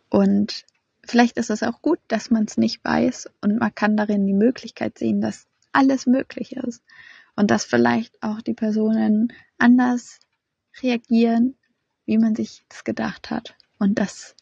Und 0.08 0.64
vielleicht 1.04 1.36
ist 1.36 1.50
es 1.50 1.62
auch 1.62 1.82
gut, 1.82 1.98
dass 2.08 2.30
man 2.30 2.44
es 2.44 2.56
nicht 2.56 2.84
weiß 2.84 3.30
und 3.40 3.58
man 3.58 3.74
kann 3.74 3.96
darin 3.96 4.26
die 4.26 4.34
Möglichkeit 4.34 4.98
sehen, 4.98 5.20
dass 5.20 5.46
alles 5.72 6.06
möglich 6.06 6.56
ist 6.56 6.82
und 7.38 7.52
dass 7.52 7.64
vielleicht 7.64 8.20
auch 8.20 8.42
die 8.42 8.52
Personen 8.52 9.32
anders 9.58 10.18
reagieren, 10.82 11.54
wie 12.04 12.18
man 12.18 12.34
sich 12.34 12.64
das 12.68 12.82
gedacht 12.82 13.30
hat 13.30 13.54
und 13.78 14.00
dass 14.00 14.34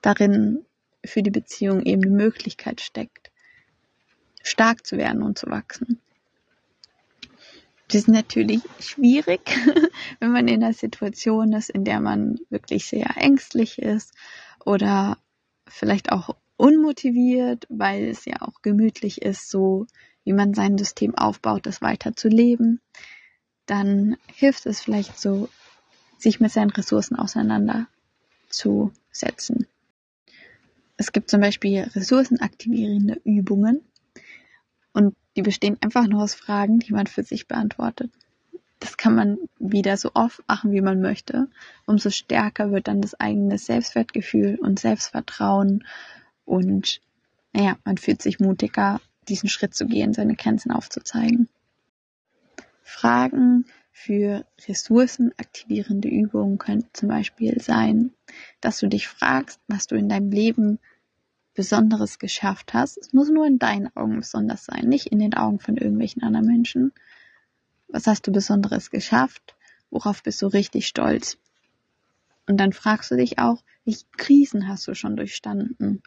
darin 0.00 0.64
für 1.04 1.22
die 1.22 1.30
Beziehung 1.30 1.82
eben 1.82 2.04
eine 2.04 2.12
Möglichkeit 2.12 2.80
steckt, 2.80 3.30
stark 4.42 4.86
zu 4.86 4.96
werden 4.96 5.22
und 5.22 5.36
zu 5.36 5.48
wachsen. 5.48 6.00
Das 7.88 7.96
ist 7.96 8.08
natürlich 8.08 8.62
schwierig, 8.80 9.42
wenn 10.18 10.32
man 10.32 10.48
in 10.48 10.64
einer 10.64 10.72
Situation 10.72 11.52
ist, 11.52 11.68
in 11.68 11.84
der 11.84 12.00
man 12.00 12.38
wirklich 12.48 12.86
sehr 12.86 13.14
ängstlich 13.18 13.78
ist 13.78 14.14
oder 14.64 15.18
vielleicht 15.68 16.12
auch 16.12 16.34
unmotiviert, 16.56 17.66
weil 17.68 18.08
es 18.08 18.24
ja 18.24 18.40
auch 18.40 18.62
gemütlich 18.62 19.20
ist, 19.20 19.50
so 19.50 19.86
wie 20.26 20.34
man 20.34 20.52
sein 20.52 20.76
System 20.76 21.14
aufbaut, 21.14 21.64
das 21.64 21.80
weiter 21.80 22.14
zu 22.16 22.28
leben, 22.28 22.80
dann 23.64 24.18
hilft 24.26 24.66
es 24.66 24.82
vielleicht 24.82 25.18
so, 25.18 25.48
sich 26.18 26.40
mit 26.40 26.50
seinen 26.50 26.70
Ressourcen 26.70 27.16
auseinanderzusetzen. 27.16 29.66
Es 30.96 31.12
gibt 31.12 31.30
zum 31.30 31.40
Beispiel 31.40 31.82
ressourcenaktivierende 31.94 33.20
Übungen 33.24 33.82
und 34.92 35.14
die 35.36 35.42
bestehen 35.42 35.78
einfach 35.80 36.08
nur 36.08 36.24
aus 36.24 36.34
Fragen, 36.34 36.80
die 36.80 36.92
man 36.92 37.06
für 37.06 37.22
sich 37.22 37.46
beantwortet. 37.46 38.10
Das 38.80 38.96
kann 38.96 39.14
man 39.14 39.38
wieder 39.60 39.96
so 39.96 40.10
oft 40.14 40.42
machen, 40.48 40.72
wie 40.72 40.80
man 40.80 41.00
möchte. 41.00 41.46
Umso 41.86 42.10
stärker 42.10 42.72
wird 42.72 42.88
dann 42.88 43.00
das 43.00 43.14
eigene 43.14 43.58
Selbstwertgefühl 43.58 44.58
und 44.60 44.80
Selbstvertrauen 44.80 45.84
und 46.44 47.00
naja, 47.52 47.78
man 47.84 47.96
fühlt 47.96 48.22
sich 48.22 48.40
mutiger 48.40 49.00
diesen 49.28 49.48
Schritt 49.48 49.74
zu 49.74 49.86
gehen, 49.86 50.12
seine 50.12 50.36
Grenzen 50.36 50.70
aufzuzeigen. 50.70 51.48
Fragen 52.82 53.66
für 53.92 54.46
ressourcenaktivierende 54.68 56.08
Übungen 56.08 56.58
könnten 56.58 56.90
zum 56.92 57.08
Beispiel 57.08 57.60
sein, 57.60 58.12
dass 58.60 58.78
du 58.78 58.88
dich 58.88 59.08
fragst, 59.08 59.60
was 59.68 59.86
du 59.86 59.96
in 59.96 60.08
deinem 60.08 60.30
Leben 60.30 60.78
Besonderes 61.54 62.18
geschafft 62.18 62.74
hast. 62.74 62.98
Es 62.98 63.12
muss 63.14 63.30
nur 63.30 63.46
in 63.46 63.58
deinen 63.58 63.94
Augen 63.96 64.16
besonders 64.18 64.66
sein, 64.66 64.88
nicht 64.88 65.06
in 65.06 65.18
den 65.18 65.34
Augen 65.34 65.58
von 65.58 65.76
irgendwelchen 65.76 66.22
anderen 66.22 66.46
Menschen. 66.46 66.92
Was 67.88 68.06
hast 68.06 68.26
du 68.26 68.32
Besonderes 68.32 68.90
geschafft? 68.90 69.56
Worauf 69.90 70.22
bist 70.22 70.42
du 70.42 70.46
richtig 70.46 70.86
stolz? 70.86 71.38
Und 72.46 72.58
dann 72.58 72.72
fragst 72.72 73.10
du 73.10 73.16
dich 73.16 73.38
auch, 73.38 73.62
welche 73.84 74.04
Krisen 74.16 74.68
hast 74.68 74.86
du 74.86 74.94
schon 74.94 75.16
durchstanden? 75.16 76.02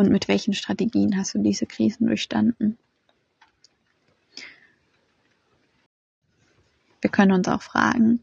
Und 0.00 0.10
mit 0.10 0.28
welchen 0.28 0.54
Strategien 0.54 1.18
hast 1.18 1.34
du 1.34 1.40
diese 1.40 1.66
Krisen 1.66 2.06
durchstanden? 2.06 2.78
Wir 7.02 7.10
können 7.10 7.32
uns 7.32 7.46
auch 7.48 7.60
fragen, 7.60 8.22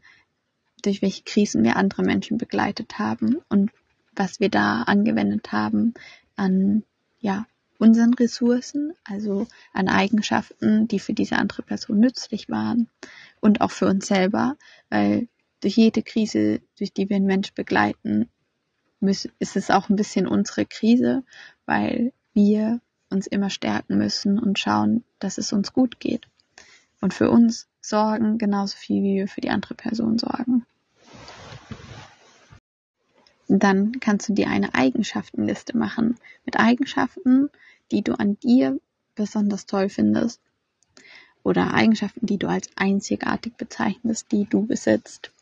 durch 0.82 1.02
welche 1.02 1.22
Krisen 1.22 1.62
wir 1.62 1.76
andere 1.76 2.02
Menschen 2.02 2.36
begleitet 2.36 2.98
haben 2.98 3.36
und 3.48 3.70
was 4.16 4.40
wir 4.40 4.48
da 4.48 4.82
angewendet 4.82 5.52
haben 5.52 5.94
an, 6.34 6.82
ja, 7.20 7.46
unseren 7.78 8.14
Ressourcen, 8.14 8.94
also 9.04 9.46
an 9.72 9.88
Eigenschaften, 9.88 10.88
die 10.88 10.98
für 10.98 11.12
diese 11.12 11.36
andere 11.36 11.62
Person 11.62 12.00
nützlich 12.00 12.48
waren 12.48 12.88
und 13.38 13.60
auch 13.60 13.70
für 13.70 13.86
uns 13.86 14.08
selber, 14.08 14.56
weil 14.88 15.28
durch 15.60 15.76
jede 15.76 16.02
Krise, 16.02 16.60
durch 16.76 16.92
die 16.92 17.08
wir 17.08 17.14
einen 17.14 17.26
Mensch 17.26 17.52
begleiten, 17.54 18.28
ist 19.00 19.56
es 19.56 19.70
auch 19.70 19.88
ein 19.88 19.96
bisschen 19.96 20.26
unsere 20.26 20.66
Krise, 20.66 21.22
weil 21.66 22.12
wir 22.34 22.80
uns 23.10 23.26
immer 23.26 23.50
stärken 23.50 23.98
müssen 23.98 24.38
und 24.38 24.58
schauen, 24.58 25.04
dass 25.18 25.38
es 25.38 25.52
uns 25.52 25.72
gut 25.72 26.00
geht. 26.00 26.26
Und 27.00 27.14
für 27.14 27.30
uns 27.30 27.68
sorgen 27.80 28.38
genauso 28.38 28.76
viel, 28.76 29.02
wie 29.02 29.14
wir 29.14 29.28
für 29.28 29.40
die 29.40 29.50
andere 29.50 29.74
Person 29.74 30.18
sorgen. 30.18 30.66
Dann 33.46 33.98
kannst 34.00 34.28
du 34.28 34.34
dir 34.34 34.48
eine 34.48 34.74
Eigenschaftenliste 34.74 35.76
machen 35.76 36.18
mit 36.44 36.58
Eigenschaften, 36.58 37.48
die 37.90 38.02
du 38.02 38.12
an 38.18 38.38
dir 38.40 38.78
besonders 39.14 39.64
toll 39.64 39.88
findest 39.88 40.40
oder 41.42 41.72
Eigenschaften, 41.72 42.26
die 42.26 42.36
du 42.36 42.46
als 42.46 42.68
einzigartig 42.76 43.54
bezeichnest, 43.56 44.30
die 44.32 44.44
du 44.44 44.66
besitzt. 44.66 45.32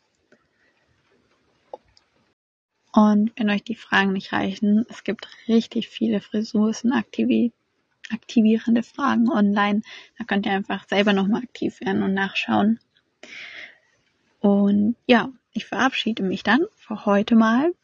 Und 2.96 3.32
wenn 3.36 3.50
euch 3.50 3.62
die 3.62 3.74
Fragen 3.74 4.14
nicht 4.14 4.32
reichen, 4.32 4.86
es 4.88 5.04
gibt 5.04 5.28
richtig 5.48 5.86
viele 5.90 6.22
Ressourcen 6.32 6.94
aktivierende 6.94 8.82
Fragen 8.82 9.30
online. 9.30 9.82
Da 10.16 10.24
könnt 10.24 10.46
ihr 10.46 10.52
einfach 10.52 10.88
selber 10.88 11.12
nochmal 11.12 11.42
aktiv 11.42 11.78
werden 11.82 12.02
und 12.02 12.14
nachschauen. 12.14 12.80
Und 14.40 14.96
ja, 15.06 15.28
ich 15.52 15.66
verabschiede 15.66 16.22
mich 16.22 16.42
dann 16.42 16.64
für 16.74 17.04
heute 17.04 17.36
mal 17.36 17.74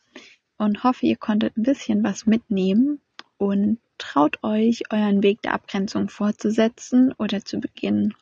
und 0.56 0.82
hoffe, 0.82 1.04
ihr 1.04 1.16
konntet 1.16 1.58
ein 1.58 1.62
bisschen 1.62 2.02
was 2.02 2.24
mitnehmen 2.24 2.98
und 3.36 3.80
traut 3.98 4.42
euch, 4.42 4.90
euren 4.90 5.22
Weg 5.22 5.42
der 5.42 5.52
Abgrenzung 5.52 6.08
fortzusetzen 6.08 7.12
oder 7.18 7.44
zu 7.44 7.60
beginnen. 7.60 8.14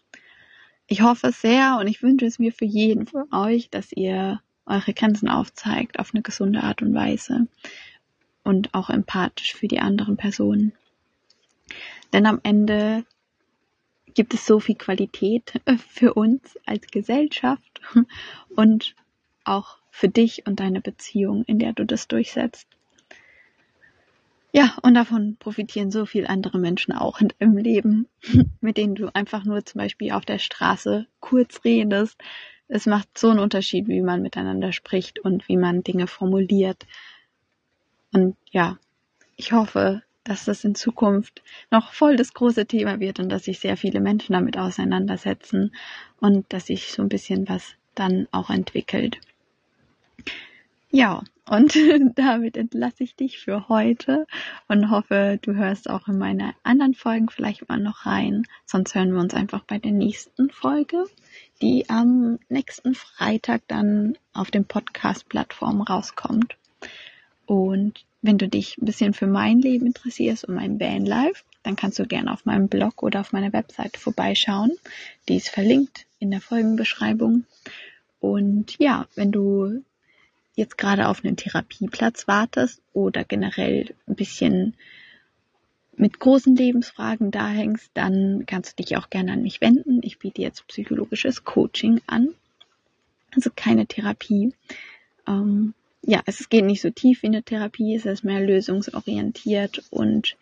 Ich 0.88 1.03
hoffe 1.03 1.29
es 1.29 1.40
sehr 1.40 1.76
und 1.79 1.87
ich 1.87 2.03
wünsche 2.03 2.26
es 2.26 2.40
mir 2.40 2.53
für 2.53 2.64
jeden 2.64 3.07
von 3.07 3.33
euch, 3.33 3.70
dass 3.70 3.92
ihr 3.92 4.40
eure 4.70 4.94
Grenzen 4.94 5.28
aufzeigt 5.28 5.98
auf 5.98 6.14
eine 6.14 6.22
gesunde 6.22 6.62
Art 6.62 6.83
und 6.83 6.94
Weise 6.94 7.46
und 8.44 8.74
auch 8.74 8.90
empathisch 8.90 9.54
für 9.54 9.68
die 9.68 9.80
anderen 9.80 10.16
Personen. 10.16 10.72
Denn 12.12 12.26
am 12.26 12.40
Ende 12.42 13.04
gibt 14.14 14.35
es 14.35 14.46
so 14.46 14.61
viel 14.61 14.74
Qualität 14.74 15.61
für 15.88 16.14
uns 16.14 16.59
als 16.66 16.87
Gesellschaft 16.88 17.80
und 18.48 18.94
auch 19.44 19.78
für 19.90 20.09
dich 20.09 20.46
und 20.46 20.61
deine 20.61 20.80
Beziehung, 20.80 21.44
in 21.44 21.59
der 21.59 21.72
du 21.72 21.85
das 21.85 22.09
durchsetzt. 22.09 22.66
Ja, 24.52 24.76
und 24.83 24.94
davon 24.94 25.37
profitieren 25.38 25.92
so 25.92 26.06
viele 26.06 26.28
andere 26.28 26.59
Menschen 26.59 26.92
auch 26.92 27.20
in 27.20 27.28
deinem 27.38 27.56
Leben, 27.56 28.09
mit 28.61 28.76
denen 28.76 28.96
du 28.96 29.14
einfach 29.14 29.44
nur 29.44 29.64
zum 29.64 29.78
Beispiel 29.78 30.11
auf 30.11 30.24
der 30.24 30.38
Straße 30.38 31.06
kurz 31.20 31.64
redest, 31.64 32.20
es 32.70 32.87
macht 32.87 33.18
so 33.18 33.30
einen 33.30 33.40
Unterschied, 33.40 33.88
wie 33.88 34.00
man 34.00 34.22
miteinander 34.22 34.72
spricht 34.72 35.18
und 35.18 35.48
wie 35.48 35.56
man 35.56 35.83
Dinge 35.83 36.06
formuliert. 36.06 36.87
Und 38.12 38.37
ja, 38.50 38.78
ich 39.37 39.52
hoffe, 39.52 40.02
dass 40.22 40.44
das 40.44 40.64
in 40.64 40.76
Zukunft 40.76 41.42
noch 41.70 41.92
voll 41.92 42.16
das 42.16 42.33
große 42.33 42.66
Thema 42.66 43.00
wird 43.00 43.18
und 43.18 43.28
dass 43.28 43.44
sich 43.44 43.59
sehr 43.59 43.76
viele 43.76 44.00
Menschen 44.00 44.35
damit 44.35 44.56
auseinandersetzen 44.56 45.74
und 46.20 46.52
dass 46.52 46.66
sich 46.66 46.92
so 46.92 47.02
ein 47.02 47.09
bisschen 47.09 47.48
was 47.48 47.74
dann 47.96 48.28
auch 48.30 48.50
entwickelt. 48.50 49.18
Ja, 50.90 51.22
und 51.51 51.75
damit 52.17 52.57
entlasse 52.57 53.03
ich 53.03 53.17
dich 53.17 53.41
für 53.41 53.69
heute 53.69 54.27
und 54.69 54.89
hoffe, 54.89 55.41
du 55.43 55.55
hörst 55.55 55.91
auch 55.91 56.07
in 56.07 56.17
meine 56.17 56.55
anderen 56.63 56.95
Folgen 56.95 57.29
vielleicht 57.29 57.69
mal 57.69 57.81
noch 57.81 58.07
rein. 58.07 58.45
Sonst 58.67 58.95
hören 58.95 59.13
wir 59.13 59.21
uns 59.21 59.35
einfach 59.35 59.65
bei 59.65 59.79
der 59.79 59.91
nächsten 59.91 60.51
Folge, 60.51 61.07
die 61.61 61.91
am 61.91 62.39
nächsten 62.49 62.95
Freitag 62.95 63.63
dann 63.67 64.17
auf 64.33 64.53
den 64.53 64.65
Podcast-Plattformen 64.65 65.83
rauskommt. 65.83 66.57
Und 67.47 68.05
wenn 68.23 68.39
du 68.39 68.49
dich 68.49 68.79
ein 68.79 68.85
bisschen 68.85 69.13
für 69.13 69.27
mein 69.27 69.59
Leben 69.59 69.87
interessierst 69.87 70.45
und 70.45 70.55
mein 70.55 70.79
Vanlife, 70.79 71.43
dann 71.65 71.75
kannst 71.75 71.99
du 71.99 72.07
gerne 72.07 72.33
auf 72.33 72.45
meinem 72.45 72.69
Blog 72.69 73.03
oder 73.03 73.19
auf 73.19 73.33
meiner 73.33 73.53
Webseite 73.53 73.99
vorbeischauen. 73.99 74.71
Die 75.29 75.35
ist 75.37 75.49
verlinkt 75.49 76.07
in 76.21 76.31
der 76.31 76.41
Folgenbeschreibung. 76.41 77.45
Und 78.21 78.79
ja, 78.79 79.09
wenn 79.17 79.33
du 79.33 79.83
jetzt 80.55 80.79
gerade 80.79 81.09
auf 81.09 81.25
einen 81.25 81.37
Therapieplatz 81.37 82.29
wartest 82.29 82.83
oder 82.93 83.25
generell 83.25 83.95
ein 84.07 84.17
bisschen 84.17 84.75
mit 85.97 86.19
großen 86.19 86.57
Lebensfragen 86.57 87.31
da 87.31 87.49
hängst, 87.49 87.91
dann 87.95 88.45
kannst 88.47 88.79
du 88.79 88.83
dich 88.83 88.97
auch 88.97 89.11
gerne 89.11 89.33
an 89.33 89.43
mich 89.43 89.61
wenden. 89.61 90.01
Ich 90.03 90.19
biete 90.19 90.43
jetzt 90.43 90.67
psychologisches 90.67 91.45
Coaching 91.45 92.01
an. 92.07 92.31
Also 93.35 93.51
keine 93.55 93.87
Therapie. 93.87 94.55
Ähm, 95.29 95.75
ja, 96.03 96.23
es 96.25 96.49
geht 96.49 96.65
nicht 96.65 96.81
so 96.81 96.91
tief 96.91 97.23
wie 97.23 97.27
eine 97.27 97.43
Therapie, 97.43 97.95
es 97.95 98.07
ist 98.07 98.25
mehr 98.25 98.41
lösungsorientiert 98.41 99.83
und 99.91 100.37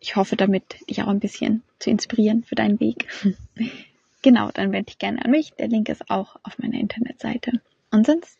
ich 0.00 0.16
hoffe 0.16 0.36
damit, 0.36 0.88
dich 0.88 1.02
auch 1.02 1.08
ein 1.08 1.20
bisschen 1.20 1.62
zu 1.78 1.90
inspirieren 1.90 2.44
für 2.44 2.54
deinen 2.54 2.80
Weg. 2.80 3.08
genau, 4.22 4.50
dann 4.52 4.72
wende 4.72 4.86
dich 4.86 4.98
gerne 4.98 5.22
an 5.24 5.30
mich. 5.30 5.52
Der 5.54 5.68
Link 5.68 5.88
ist 5.88 6.10
auch 6.10 6.36
auf 6.42 6.58
meiner 6.58 6.78
Internetseite. 6.78 7.60
Und 7.90 8.06
sonst 8.06 8.39